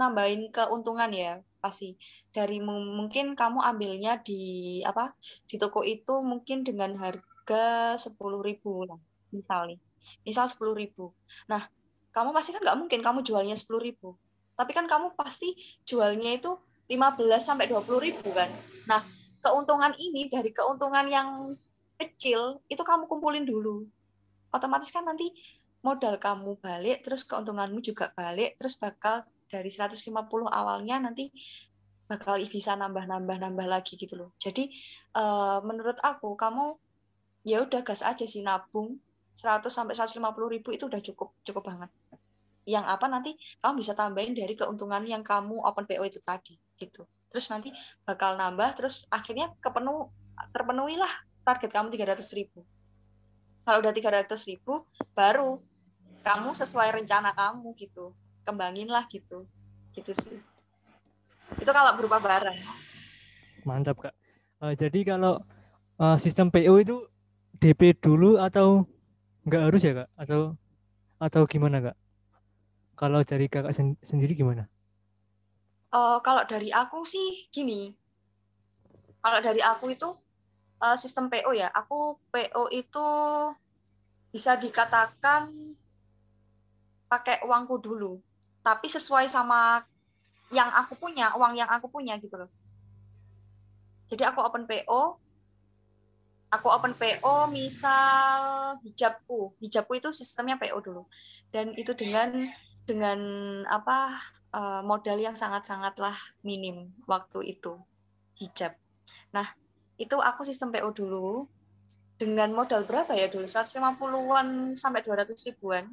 [0.00, 1.92] nambahin keuntungan ya pasti
[2.32, 5.12] dari mungkin kamu ambilnya di apa
[5.44, 7.20] di toko itu mungkin dengan harga
[7.96, 8.98] sepuluh ribu lah
[9.30, 9.78] misalnya.
[10.26, 11.14] Misal sepuluh ribu.
[11.46, 11.62] Nah
[12.10, 14.18] kamu pasti kan nggak mungkin kamu jualnya sepuluh ribu.
[14.58, 15.56] Tapi kan kamu pasti
[15.88, 16.52] jualnya itu
[16.90, 18.50] 15 sampai dua puluh ribu kan.
[18.90, 19.00] Nah
[19.40, 21.54] keuntungan ini dari keuntungan yang
[21.96, 23.86] kecil itu kamu kumpulin dulu.
[24.50, 25.30] Otomatis kan nanti
[25.80, 30.12] modal kamu balik terus keuntunganmu juga balik terus bakal dari 150
[30.46, 31.32] awalnya nanti
[32.06, 34.30] bakal bisa nambah-nambah-nambah lagi gitu loh.
[34.36, 34.66] Jadi
[35.14, 36.74] uh, menurut aku kamu
[37.46, 39.00] ya udah gas aja sih nabung.
[39.36, 40.20] 100 sampai 150
[40.52, 41.90] ribu itu udah cukup cukup banget.
[42.68, 47.08] yang apa nanti kamu bisa tambahin dari keuntungan yang kamu open PO itu tadi gitu.
[47.32, 47.72] Terus nanti
[48.04, 50.12] bakal nambah terus akhirnya kepenuh
[50.52, 51.10] terpenuhilah
[51.42, 52.62] target kamu 300 ribu.
[53.64, 55.58] Kalau udah 300 ribu baru
[56.20, 58.12] kamu sesuai rencana kamu gitu.
[58.44, 59.48] Kembangin lah gitu.
[59.96, 60.38] Gitu sih.
[61.58, 62.60] Itu kalau berupa barang.
[63.64, 64.14] Mantap kak.
[64.60, 65.40] Uh, jadi kalau
[65.96, 66.96] uh, sistem PO itu
[67.60, 68.88] DP dulu atau
[69.44, 70.08] nggak harus ya kak?
[70.16, 70.56] Atau
[71.20, 71.96] atau gimana kak?
[72.96, 74.64] Kalau dari kakak sen sendiri gimana?
[75.92, 77.92] Uh, kalau dari aku sih gini.
[79.20, 80.08] Kalau dari aku itu
[80.80, 81.68] uh, sistem PO ya.
[81.68, 83.08] Aku PO itu
[84.32, 85.52] bisa dikatakan
[87.12, 88.16] pakai uangku dulu.
[88.64, 89.84] Tapi sesuai sama
[90.48, 92.50] yang aku punya uang yang aku punya gitu loh.
[94.08, 95.29] Jadi aku open PO
[96.50, 99.54] aku open PO misal hijabku.
[99.62, 101.02] Hijabku itu sistemnya PO dulu.
[101.54, 102.50] Dan itu dengan
[102.84, 103.18] dengan
[103.70, 104.18] apa
[104.50, 107.78] uh, modal yang sangat-sangatlah minim waktu itu
[108.42, 108.74] hijab.
[109.30, 109.46] Nah,
[109.94, 111.46] itu aku sistem PO dulu.
[112.20, 113.48] Dengan modal berapa ya dulu?
[113.48, 115.88] 150-an sampai 200 ribuan.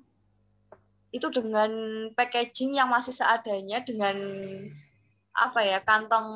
[1.08, 1.72] Itu dengan
[2.12, 4.20] packaging yang masih seadanya dengan
[5.32, 6.28] apa ya kantong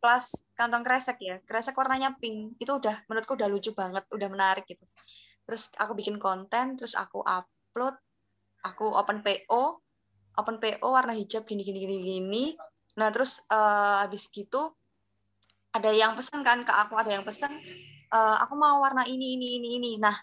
[0.00, 1.36] plus kantong kresek ya.
[1.44, 2.56] Kresek warnanya pink.
[2.56, 4.82] Itu udah menurutku udah lucu banget udah menarik gitu.
[5.44, 7.94] Terus aku bikin konten terus aku upload
[8.64, 9.80] aku open PO
[10.40, 12.44] open PO warna hijab gini gini gini gini.
[12.96, 14.72] Nah terus uh, habis gitu
[15.70, 17.52] ada yang pesen kan ke aku ada yang pesen
[18.10, 19.92] uh, aku mau warna ini ini ini ini.
[20.00, 20.16] Nah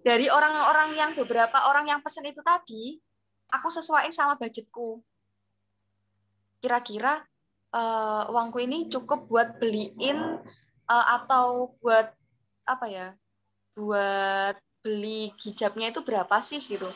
[0.00, 2.98] dari orang-orang yang beberapa orang yang pesen itu tadi
[3.52, 5.02] aku sesuaiin sama budgetku.
[6.62, 7.20] Kira-kira
[7.74, 10.38] uh, uangku ini cukup buat beliin
[10.86, 12.14] uh, atau buat
[12.64, 13.06] apa ya
[13.74, 16.86] buat beli hijabnya itu berapa sih gitu.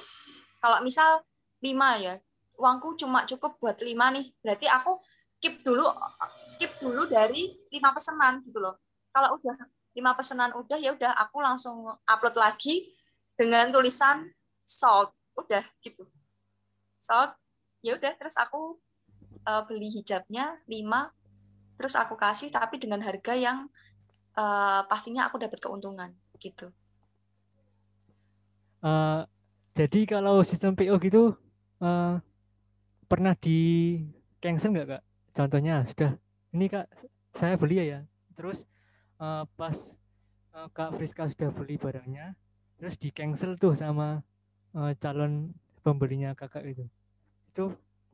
[0.62, 1.26] Kalau misal
[1.58, 2.14] lima ya
[2.58, 5.02] uangku cuma cukup buat lima nih berarti aku
[5.42, 5.86] keep dulu
[6.58, 8.78] keep dulu dari lima pesanan gitu loh.
[9.10, 9.56] Kalau udah
[9.98, 12.86] lima pesanan udah ya udah aku langsung upload lagi
[13.34, 14.30] dengan tulisan
[14.62, 16.06] sold udah gitu.
[16.98, 17.34] Sold
[17.82, 18.78] ya udah terus aku
[19.48, 21.08] uh, beli hijabnya lima
[21.80, 23.72] terus aku kasih tapi dengan harga yang
[24.37, 26.68] uh, pastinya aku dapat keuntungan gitu
[28.84, 29.24] uh,
[29.72, 31.32] jadi kalau sistem PO gitu
[31.80, 32.20] uh,
[33.08, 33.96] pernah di
[34.38, 35.02] cancel nggak kak?
[35.32, 36.12] Contohnya sudah
[36.52, 36.87] ini kak
[37.32, 38.00] saya beli ya, ya.
[38.34, 38.66] terus
[39.22, 39.96] uh, pas
[40.54, 42.34] uh, kak Friska sudah beli barangnya,
[42.78, 44.22] terus di cancel tuh sama
[44.74, 46.84] uh, calon pembelinya kakak itu,
[47.54, 47.64] itu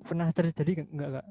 [0.04, 1.26] pernah terjadi nggak kak?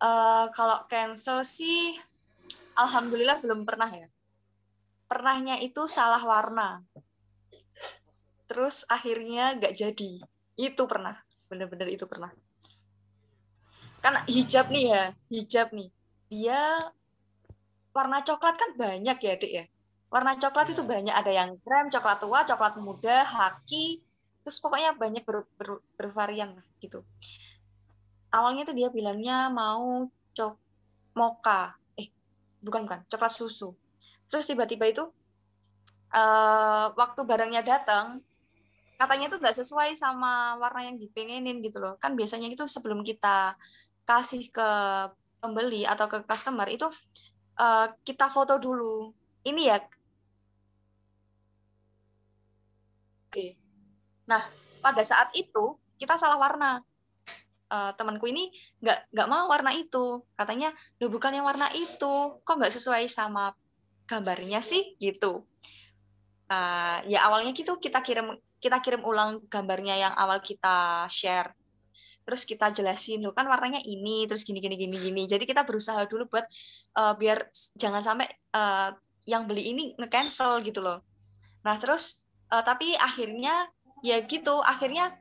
[0.00, 1.94] Uh, kalau cancel sih,
[2.74, 4.08] alhamdulillah belum pernah ya.
[5.06, 6.82] Pernahnya itu salah warna.
[8.50, 10.12] Terus akhirnya nggak jadi.
[10.58, 11.14] Itu pernah.
[11.46, 12.34] Bener-bener itu pernah.
[14.00, 15.92] Kan hijab nih ya hijab nih.
[16.32, 16.90] Dia
[17.92, 19.64] warna coklat kan banyak ya dek ya?
[20.10, 20.90] Warna coklat itu iya.
[20.90, 21.14] banyak.
[21.14, 24.02] Ada yang krem coklat tua coklat muda haki
[24.40, 27.04] terus pokoknya banyak ber, ber, bervarian gitu.
[28.32, 30.54] Awalnya tuh dia bilangnya mau cok
[31.18, 32.08] moka eh
[32.64, 33.74] bukan bukan coklat susu.
[34.30, 35.04] Terus tiba-tiba itu
[36.14, 38.22] uh, waktu barangnya datang
[39.00, 41.96] katanya itu nggak sesuai sama warna yang dipengenin gitu loh.
[42.00, 43.56] Kan biasanya itu sebelum kita
[44.08, 44.70] kasih ke
[45.40, 46.86] pembeli atau ke customer itu
[47.60, 49.12] uh, kita foto dulu.
[49.44, 49.78] Ini ya?
[53.30, 53.59] Oke
[54.30, 54.38] nah
[54.78, 56.80] pada saat itu kita salah warna.
[57.70, 58.50] Uh, temanku ini
[58.82, 60.24] nggak nggak mau warna itu.
[60.34, 62.40] Katanya lo bukan yang warna itu.
[62.42, 63.54] Kok nggak sesuai sama
[64.10, 64.98] gambarnya sih?
[64.98, 65.46] Gitu.
[66.50, 71.54] Uh, ya awalnya gitu kita kirim kita kirim ulang gambarnya yang awal kita share.
[72.26, 75.22] Terus kita jelasin loh kan warnanya ini terus gini gini gini gini.
[75.30, 76.46] Jadi kita berusaha dulu buat
[76.98, 78.90] uh, biar jangan sampai uh,
[79.30, 81.06] yang beli ini nge-cancel gitu loh.
[81.62, 85.16] Nah terus uh, tapi akhirnya ya gitu akhirnya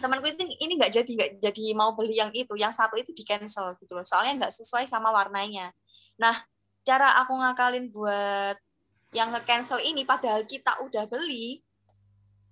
[0.00, 3.22] temanku itu ini nggak jadi nggak jadi mau beli yang itu yang satu itu di
[3.22, 5.70] cancel gitu loh soalnya nggak sesuai sama warnanya.
[6.18, 6.34] Nah
[6.84, 8.56] cara aku ngakalin buat
[9.14, 11.62] yang nge-cancel ini padahal kita udah beli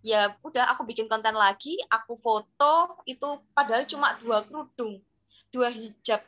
[0.02, 5.02] ya udah aku bikin konten lagi aku foto itu padahal cuma dua kerudung
[5.52, 6.22] dua hijab.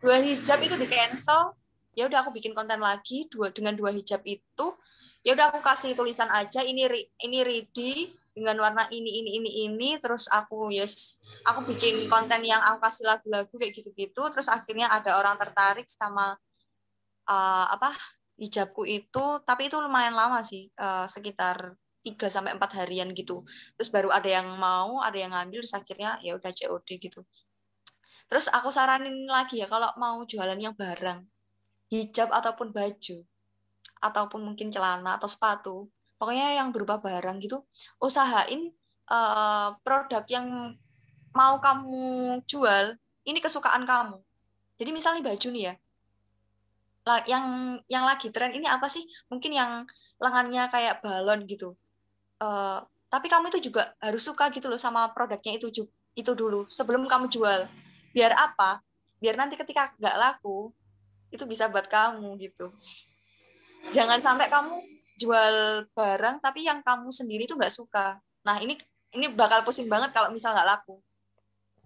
[0.00, 1.54] Dua hijab itu di cancel
[1.94, 4.66] ya udah aku bikin konten lagi dua dengan dua hijab itu
[5.20, 6.86] ya udah aku kasih tulisan aja ini
[7.20, 12.62] ini ready dengan warna ini ini ini ini terus aku yes aku bikin konten yang
[12.62, 16.38] aku kasih lagu-lagu kayak gitu-gitu terus akhirnya ada orang tertarik sama
[17.26, 17.90] uh, apa
[18.38, 23.44] hijabku itu tapi itu lumayan lama sih uh, sekitar 3 sampai 4 harian gitu.
[23.76, 27.20] Terus baru ada yang mau, ada yang ngambil terus akhirnya ya udah COD gitu.
[28.30, 31.20] Terus aku saranin lagi ya kalau mau jualan yang barang,
[31.92, 33.18] hijab ataupun baju
[34.00, 35.76] ataupun mungkin celana atau sepatu,
[36.20, 37.64] pokoknya yang berupa barang gitu,
[37.96, 38.76] usahain
[39.08, 40.76] uh, produk yang
[41.32, 44.20] mau kamu jual ini kesukaan kamu.
[44.76, 45.74] Jadi misalnya baju nih ya,
[47.24, 47.44] yang
[47.88, 49.02] yang lagi tren ini apa sih?
[49.32, 49.88] Mungkin yang
[50.20, 51.74] lengannya kayak balon gitu.
[52.40, 55.72] Uh, tapi kamu itu juga harus suka gitu loh sama produknya itu
[56.14, 57.66] itu dulu sebelum kamu jual.
[58.12, 58.84] Biar apa?
[59.18, 60.70] Biar nanti ketika nggak laku
[61.32, 62.70] itu bisa buat kamu gitu.
[63.90, 68.16] Jangan sampai kamu jual barang tapi yang kamu sendiri itu nggak suka.
[68.48, 68.80] Nah ini
[69.12, 70.96] ini bakal pusing banget kalau misal nggak laku.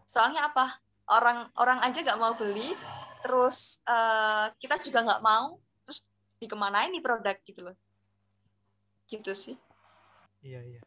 [0.07, 0.79] Soalnya apa?
[1.11, 2.73] Orang orang aja nggak mau beli,
[3.20, 6.07] terus uh, kita juga nggak mau, terus
[6.38, 7.77] dikemanain nih produk gitu loh.
[9.11, 9.57] Gitu sih.
[10.47, 10.81] Iya iya.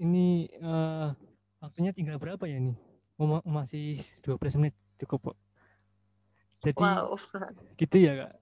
[0.00, 1.12] Ini uh,
[1.64, 2.76] waktunya tinggal berapa ya nih?
[3.44, 5.38] Masih 12 menit cukup kok.
[6.60, 7.16] Jadi wow.
[7.80, 8.32] gitu ya kak.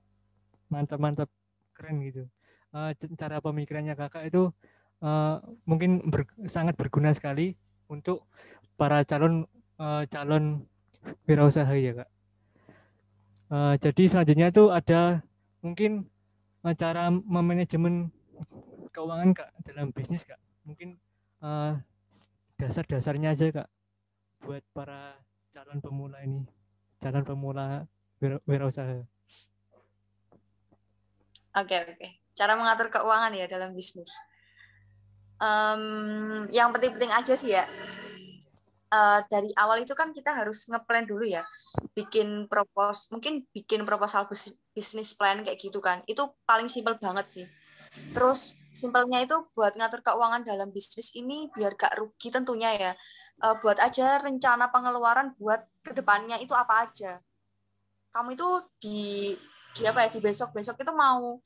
[0.68, 1.28] Mantap mantap
[1.76, 2.24] keren gitu.
[2.68, 4.52] Uh, cara pemikirannya kakak itu
[5.00, 7.56] uh, mungkin ber, sangat berguna sekali
[7.88, 8.28] untuk
[8.76, 9.48] para calon
[9.80, 10.68] uh, calon
[11.24, 12.10] wirausaha ya kak.
[13.48, 15.24] Uh, jadi selanjutnya itu ada
[15.64, 16.04] mungkin
[16.60, 18.12] uh, cara memanajemen
[18.92, 20.36] keuangan kak dalam bisnis kak.
[20.68, 21.00] Mungkin
[21.40, 21.80] uh,
[22.60, 23.68] dasar-dasarnya aja kak
[24.44, 25.16] buat para
[25.50, 26.44] calon pemula ini,
[27.00, 27.88] calon pemula
[28.20, 29.02] wirausaha.
[31.56, 31.96] Oke okay, oke.
[31.96, 32.10] Okay.
[32.36, 34.12] Cara mengatur keuangan ya dalam bisnis.
[35.38, 37.64] Um, yang penting-penting aja sih ya.
[38.88, 41.42] Uh, dari awal itu kan kita harus ngeplan dulu ya.
[41.96, 44.28] Bikin propos mungkin bikin proposal
[44.76, 46.04] bisnis plan kayak gitu kan.
[46.04, 47.46] Itu paling simpel banget sih.
[48.12, 52.92] Terus simpelnya itu buat ngatur keuangan dalam bisnis ini biar gak rugi tentunya ya.
[53.38, 57.22] Uh, buat aja rencana pengeluaran buat ke depannya itu apa aja.
[58.12, 58.48] Kamu itu
[58.82, 59.00] di
[59.78, 61.38] di apa ya di besok besok itu mau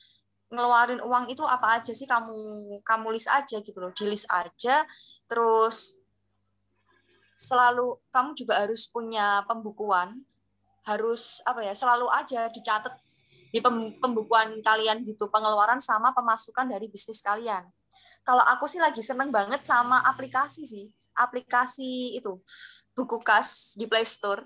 [0.53, 2.37] ngeluarin uang itu apa aja sih kamu
[2.85, 4.85] kamu list aja gitu loh di list aja.
[5.29, 5.97] Terus
[7.37, 10.25] selalu kamu juga harus punya pembukuan
[10.83, 12.99] harus apa ya selalu aja dicatat
[13.53, 13.61] di
[14.01, 17.69] pembukuan kalian gitu pengeluaran sama pemasukan dari bisnis kalian.
[18.23, 22.41] Kalau aku sih lagi seneng banget sama aplikasi sih aplikasi itu
[22.97, 24.45] buku kas di Play Store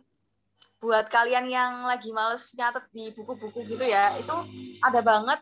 [0.76, 4.36] buat kalian yang lagi males nyatet di buku-buku gitu ya itu
[4.84, 5.40] ada banget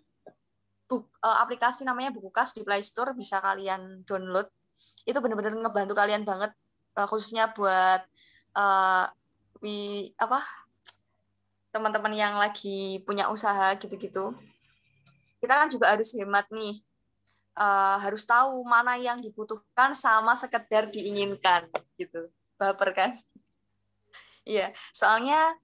[1.24, 4.46] uh, aplikasi namanya buku kas di Play Store bisa kalian download.
[5.04, 6.52] Itu benar-benar ngebantu kalian banget
[6.96, 8.04] uh, khususnya buat
[8.56, 9.04] uh,
[9.64, 10.40] wi, apa
[11.74, 14.32] teman-teman yang lagi punya usaha gitu-gitu.
[15.42, 16.80] Kita kan juga harus hemat nih
[17.58, 21.68] uh, harus tahu mana yang dibutuhkan sama sekedar diinginkan
[21.98, 22.30] gitu.
[22.54, 23.10] Baper kan
[24.44, 25.56] iya soalnya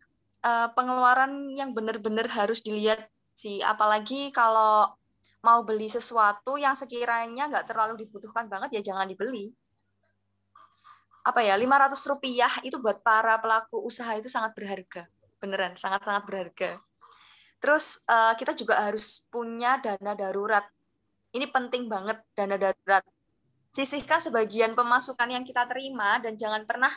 [0.45, 4.91] uh, pengeluaran yang benar-benar harus dilihat sih apalagi kalau
[5.41, 9.53] mau beli sesuatu yang sekiranya nggak terlalu dibutuhkan banget ya jangan dibeli.
[11.21, 15.05] Apa ya, 500 rupiah itu buat para pelaku usaha itu sangat berharga.
[15.37, 16.81] Beneran, sangat-sangat berharga.
[17.61, 20.65] Terus uh, kita juga harus punya dana darurat.
[21.37, 23.05] Ini penting banget dana darurat.
[23.71, 26.91] Sisihkan sebagian pemasukan yang kita terima dan jangan pernah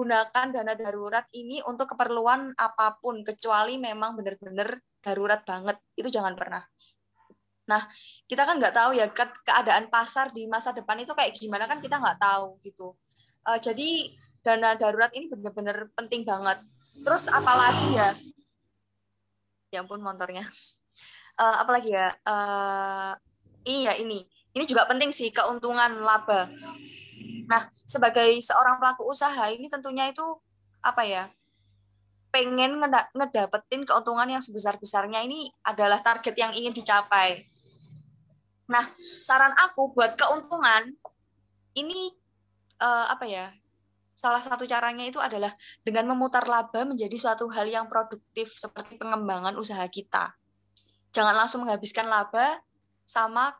[0.00, 5.76] gunakan dana darurat ini untuk keperluan apa pun kecuali memang benar-benar darurat banget.
[5.92, 6.64] Itu jangan pernah.
[7.68, 7.84] Nah,
[8.24, 9.12] kita kan nggak tahu ya
[9.44, 12.96] keadaan pasar di masa depan itu kayak gimana kan kita nggak tahu gitu.
[13.44, 16.64] Uh, jadi dana darurat ini benar-benar penting banget.
[17.04, 18.10] Terus apalagi ya?
[19.76, 20.42] Ya ampun motornya.
[21.36, 22.08] Uh, apalagi ya?
[22.24, 23.12] Uh,
[23.68, 24.24] iya ini.
[24.50, 26.48] Ini juga penting sih keuntungan laba.
[27.50, 30.24] Nah, sebagai seorang pelaku usaha ini tentunya itu
[30.80, 31.26] apa ya?
[32.30, 32.78] pengen
[33.14, 37.42] ngedapetin keuntungan yang sebesar-besarnya ini adalah target yang ingin dicapai.
[38.70, 38.86] Nah,
[39.18, 40.94] saran aku buat keuntungan
[41.74, 42.14] ini
[42.78, 43.50] uh, apa ya?
[44.14, 45.50] Salah satu caranya itu adalah
[45.82, 50.38] dengan memutar laba menjadi suatu hal yang produktif seperti pengembangan usaha kita.
[51.10, 52.62] Jangan langsung menghabiskan laba
[53.02, 53.58] sama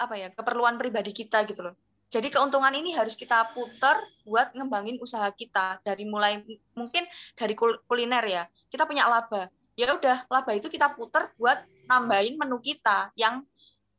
[0.00, 1.76] apa ya keperluan pribadi kita gitu loh.
[2.10, 3.94] Jadi keuntungan ini harus kita putar
[4.26, 6.42] buat ngembangin usaha kita dari mulai
[6.74, 7.06] mungkin
[7.38, 8.42] dari kuliner ya.
[8.66, 9.46] Kita punya laba.
[9.78, 13.46] Ya udah, laba itu kita putar buat nambahin menu kita yang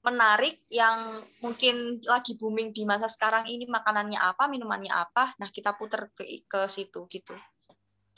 [0.02, 5.78] menarik yang mungkin lagi booming di masa sekarang ini makanannya apa, minumannya apa, nah kita
[5.78, 7.38] putar ke ke situ gitu.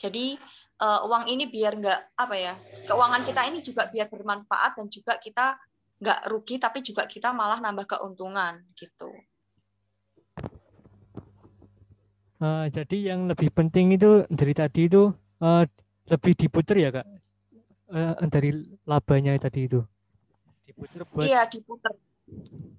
[0.00, 0.34] Jadi
[0.80, 2.54] uh, uang ini biar nggak apa ya,
[2.88, 5.60] keuangan kita ini juga biar bermanfaat dan juga kita
[6.00, 9.12] nggak rugi tapi juga kita malah nambah keuntungan gitu.
[12.44, 15.08] Uh, jadi yang lebih penting itu dari tadi itu
[15.40, 15.64] uh,
[16.12, 17.06] lebih diputer ya kak
[17.88, 18.52] uh, dari
[18.84, 19.80] labanya tadi itu
[20.68, 21.88] diputer buat iya diputer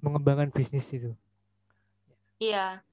[0.05, 1.11] mengembangkan bisnis itu.
[2.37, 2.85] Iya.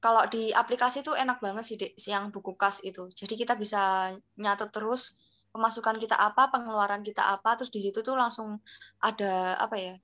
[0.00, 3.12] Kalau di aplikasi itu enak banget sih Dek, yang buku kas itu.
[3.12, 5.20] Jadi kita bisa nyatet terus
[5.52, 8.62] pemasukan kita apa, pengeluaran kita apa, terus di situ tuh langsung
[9.02, 9.94] ada apa ya?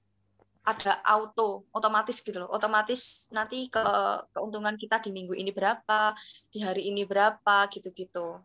[0.67, 2.51] Ada auto, otomatis gitu loh.
[2.51, 3.87] Otomatis nanti ke
[4.35, 6.11] keuntungan kita di minggu ini berapa,
[6.51, 8.43] di hari ini berapa, gitu-gitu.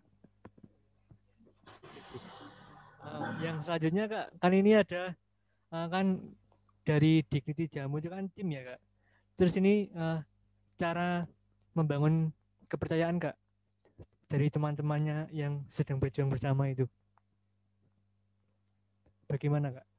[3.02, 5.18] Uh, yang selanjutnya kak, kan ini ada
[5.74, 6.22] uh, kan
[6.86, 8.80] dari Dignity Jamu itu kan tim ya kak.
[9.42, 10.22] Terus ini uh,
[10.78, 11.26] cara
[11.74, 12.30] membangun
[12.70, 13.34] kepercayaan kak
[14.30, 16.86] dari teman-temannya yang sedang berjuang bersama itu.
[19.26, 19.90] Bagaimana kak?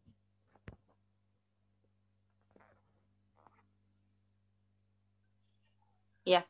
[6.22, 6.46] Ya,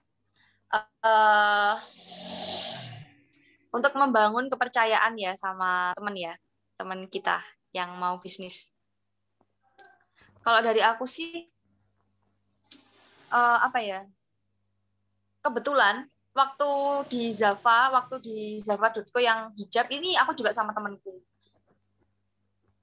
[1.03, 1.75] uh,
[3.75, 6.33] untuk membangun kepercayaan ya sama teman ya,
[6.79, 7.43] teman kita
[7.75, 8.71] yang mau bisnis.
[10.43, 11.47] Kalau dari aku sih
[13.31, 14.03] uh, apa ya?
[15.43, 16.71] Kebetulan waktu
[17.11, 21.19] di Zava, waktu di Zava.co yang hijab ini aku juga sama temanku.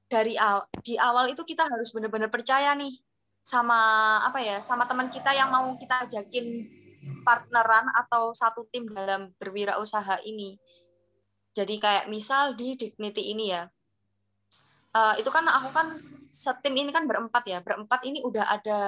[0.09, 2.97] Dari awal, di awal itu kita harus benar-benar percaya nih
[3.45, 3.77] sama
[4.25, 6.45] apa ya, sama teman kita yang mau kita ajakin
[7.23, 10.59] partneran atau satu tim dalam berwirausaha ini.
[11.53, 13.65] Jadi kayak misal di Dignity ini ya,
[14.95, 15.87] uh, itu kan aku kan
[16.29, 17.59] setim ini kan berempat ya.
[17.59, 18.79] Berempat ini udah ada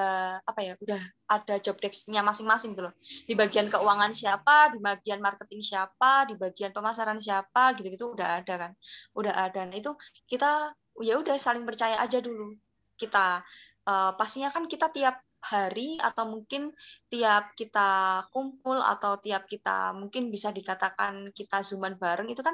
[0.45, 2.93] apa ya udah ada job desk-nya masing-masing gitu loh.
[3.01, 8.53] Di bagian keuangan siapa di bagian marketing siapa di bagian pemasaran siapa gitu-gitu udah ada
[8.67, 8.71] kan.
[9.17, 9.65] Udah ada.
[9.65, 9.91] Nah itu
[10.29, 12.53] kita ya udah saling percaya aja dulu.
[12.93, 13.41] Kita
[13.89, 16.69] uh, pastinya kan kita tiap hari atau mungkin
[17.09, 22.53] tiap kita kumpul atau tiap kita mungkin bisa dikatakan kita zooman bareng itu kan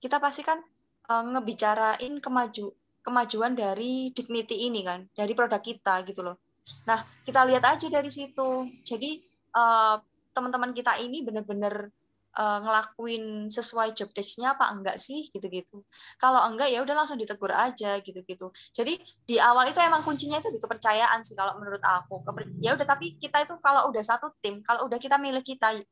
[0.00, 0.58] kita pasti kan
[1.12, 2.72] uh, ngebicarain kemaju
[3.02, 6.38] kemajuan dari Dignity ini kan, dari produk kita gitu loh.
[6.86, 8.70] Nah, kita lihat aja dari situ.
[8.86, 9.18] Jadi
[9.58, 9.98] uh,
[10.30, 11.90] teman-teman kita ini benar-benar
[12.38, 15.84] uh, ngelakuin sesuai job desk-nya apa enggak sih gitu-gitu.
[16.16, 18.52] Kalau enggak ya udah langsung ditegur aja gitu-gitu.
[18.72, 22.24] Jadi di awal itu emang kuncinya itu di kepercayaan sih kalau menurut aku.
[22.60, 25.82] Ya udah tapi kita itu kalau udah satu tim, kalau udah kita milih kita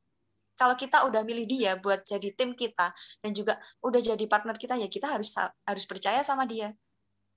[0.60, 2.92] kalau kita udah milih dia buat jadi tim kita
[3.24, 5.32] dan juga udah jadi partner kita ya kita harus
[5.64, 6.76] harus percaya sama dia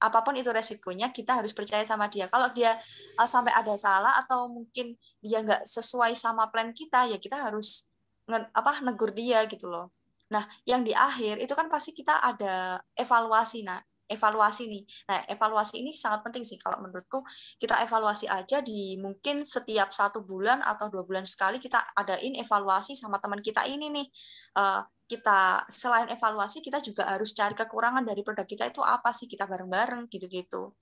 [0.03, 2.75] apa pun itu resikonya kita harus percaya sama dia kalau dia
[3.15, 7.87] uh, sampai ada salah atau mungkin dia nggak sesuai sama plan kita ya kita harus
[8.29, 9.91] nge, apa negur dia gitu loh
[10.31, 13.77] nah yang di akhir itu kan pasti kita ada evaluasi nah
[14.13, 14.83] evaluasi nih.
[15.09, 17.23] Nah, evaluasi ini sangat penting sih kalau menurutku.
[17.57, 22.93] Kita evaluasi aja di mungkin setiap satu bulan atau dua bulan sekali kita adain evaluasi
[22.93, 24.07] sama teman kita ini nih.
[24.53, 29.27] Uh, kita selain evaluasi kita juga harus cari kekurangan dari produk kita itu apa sih
[29.27, 30.73] kita bareng-bareng gitu-gitu.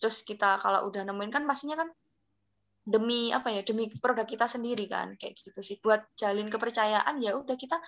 [0.00, 1.88] Terus kita kalau udah nemuin kan pastinya kan
[2.90, 5.78] demi apa ya demi produk kita sendiri kan kayak gitu sih.
[5.78, 7.78] Buat jalin kepercayaan ya udah kita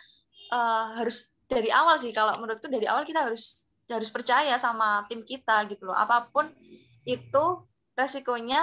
[0.55, 5.26] uh, harus dari awal sih kalau menurutku dari awal kita harus harus percaya sama tim
[5.26, 5.96] kita gitu loh.
[5.98, 6.48] Apa pun
[7.03, 7.44] itu
[7.98, 8.62] resikonya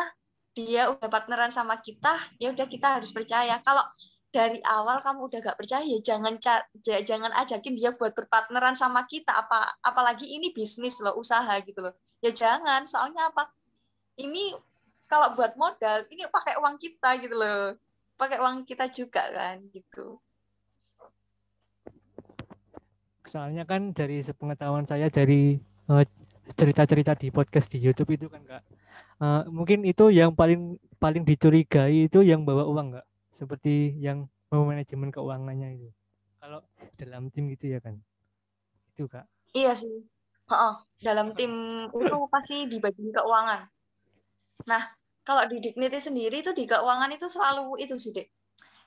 [0.55, 3.59] dia udah partneran sama kita ya udah kita harus percaya.
[3.61, 3.83] Kalau
[4.29, 6.37] dari awal kamu udah gak percaya ya jangan
[6.85, 9.33] jangan ajakin dia buat berpartneran sama kita.
[9.33, 11.93] Apa apalagi ini bisnis loh usaha gitu loh.
[12.23, 13.49] Ya jangan soalnya apa?
[14.19, 14.68] Ini
[15.10, 17.74] kalau buat modal ini pakai uang kita gitu loh.
[18.14, 20.22] Pakai uang kita juga kan gitu.
[23.26, 25.57] Soalnya kan dari sepengetahuan saya dari
[25.89, 26.05] eh,
[26.53, 28.64] cerita-cerita di podcast di YouTube itu kan kak.
[29.20, 34.64] Uh, mungkin itu yang paling paling dicurigai itu yang bawa uang nggak seperti yang mau
[34.64, 35.89] manajemen keuangannya itu.
[36.39, 36.64] Kalau
[36.95, 37.97] dalam tim gitu ya kan.
[38.95, 39.26] Itu kak.
[39.57, 40.05] Iya sih.
[40.49, 41.51] Oh, dalam tim
[41.89, 43.70] itu pasti di bagian keuangan.
[44.66, 44.98] Nah
[45.30, 48.25] kalau di Dignity sendiri itu di keuangan itu selalu itu sih dek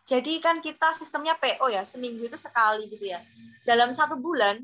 [0.02, 3.22] jadi kan kita sistemnya PO ya seminggu itu sekali gitu ya
[3.62, 4.58] dalam satu bulan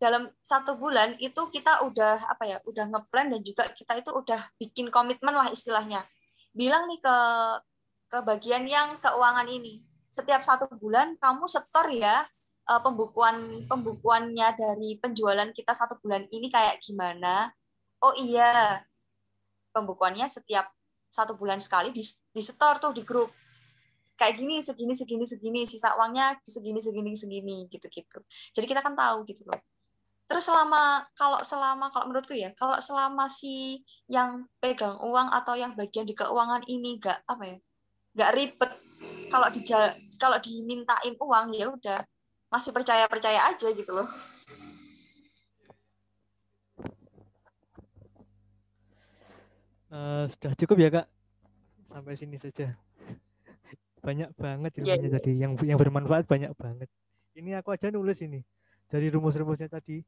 [0.00, 4.40] dalam satu bulan itu kita udah apa ya udah ngeplan dan juga kita itu udah
[4.56, 6.08] bikin komitmen lah istilahnya
[6.56, 7.16] bilang nih ke
[8.08, 9.84] ke bagian yang keuangan ini.
[10.08, 12.24] Setiap satu bulan kamu setor ya
[12.72, 17.52] uh, pembukuan pembukuannya dari penjualan kita satu bulan ini kayak gimana.
[18.00, 18.80] Oh iya,
[19.76, 20.72] pembukuannya setiap
[21.16, 23.32] satu bulan sekali di, di setor tuh di grup.
[24.20, 28.20] Kayak gini, segini, segini, segini, sisa uangnya segini, segini, segini, gitu-gitu.
[28.52, 29.60] Jadi kita kan tahu gitu loh.
[30.26, 35.78] terus selama kalau selama kalau menurutku ya kalau selama si yang pegang uang atau yang
[35.78, 37.58] bagian di keuangan ini nggak apa ya
[38.18, 38.72] nggak ribet
[39.30, 39.62] kalau di
[40.18, 41.98] kalau dimintain uang ya udah
[42.50, 44.08] masih percaya percaya aja gitu loh
[49.90, 51.06] uh, sudah cukup ya kak?
[51.86, 52.74] Sampai sini saja.
[54.06, 55.32] Banyak banget iya, ilmunya yeah, tadi.
[55.38, 56.86] Yang yang bermanfaat banyak banget.
[57.34, 58.40] Ini aku aja nulis ini.
[58.86, 59.98] Dari rumus-rumusnya tadi.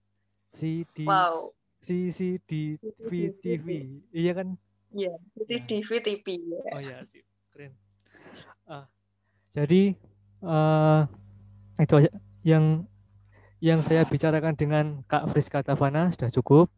[0.55, 1.51] Si di wow.
[1.83, 3.67] si si di TV TV
[4.15, 4.55] iya kan?
[4.95, 5.91] Iya si di TV
[6.47, 6.61] ya.
[6.73, 6.97] oh ya
[7.53, 7.73] keren.
[8.71, 8.87] Ah.
[9.51, 9.99] Jadi
[10.47, 11.05] uh,
[11.83, 12.11] itu aja.
[12.47, 12.65] Yang
[13.59, 16.71] yang saya bicarakan dengan Kak Friska Tavana sudah cukup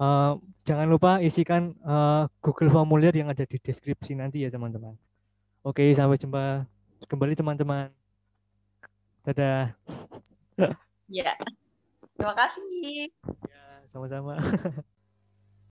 [0.00, 4.96] uh, jangan lupa isikan uh, Google Formulir yang ada di deskripsi nanti ya teman-teman.
[5.66, 6.64] Oke sampai jumpa.
[7.06, 7.92] Kembali teman-teman.
[9.26, 9.74] Dadah.
[11.06, 11.38] Ya.
[12.16, 13.12] Terima kasih.
[13.46, 14.40] Ya, sama-sama.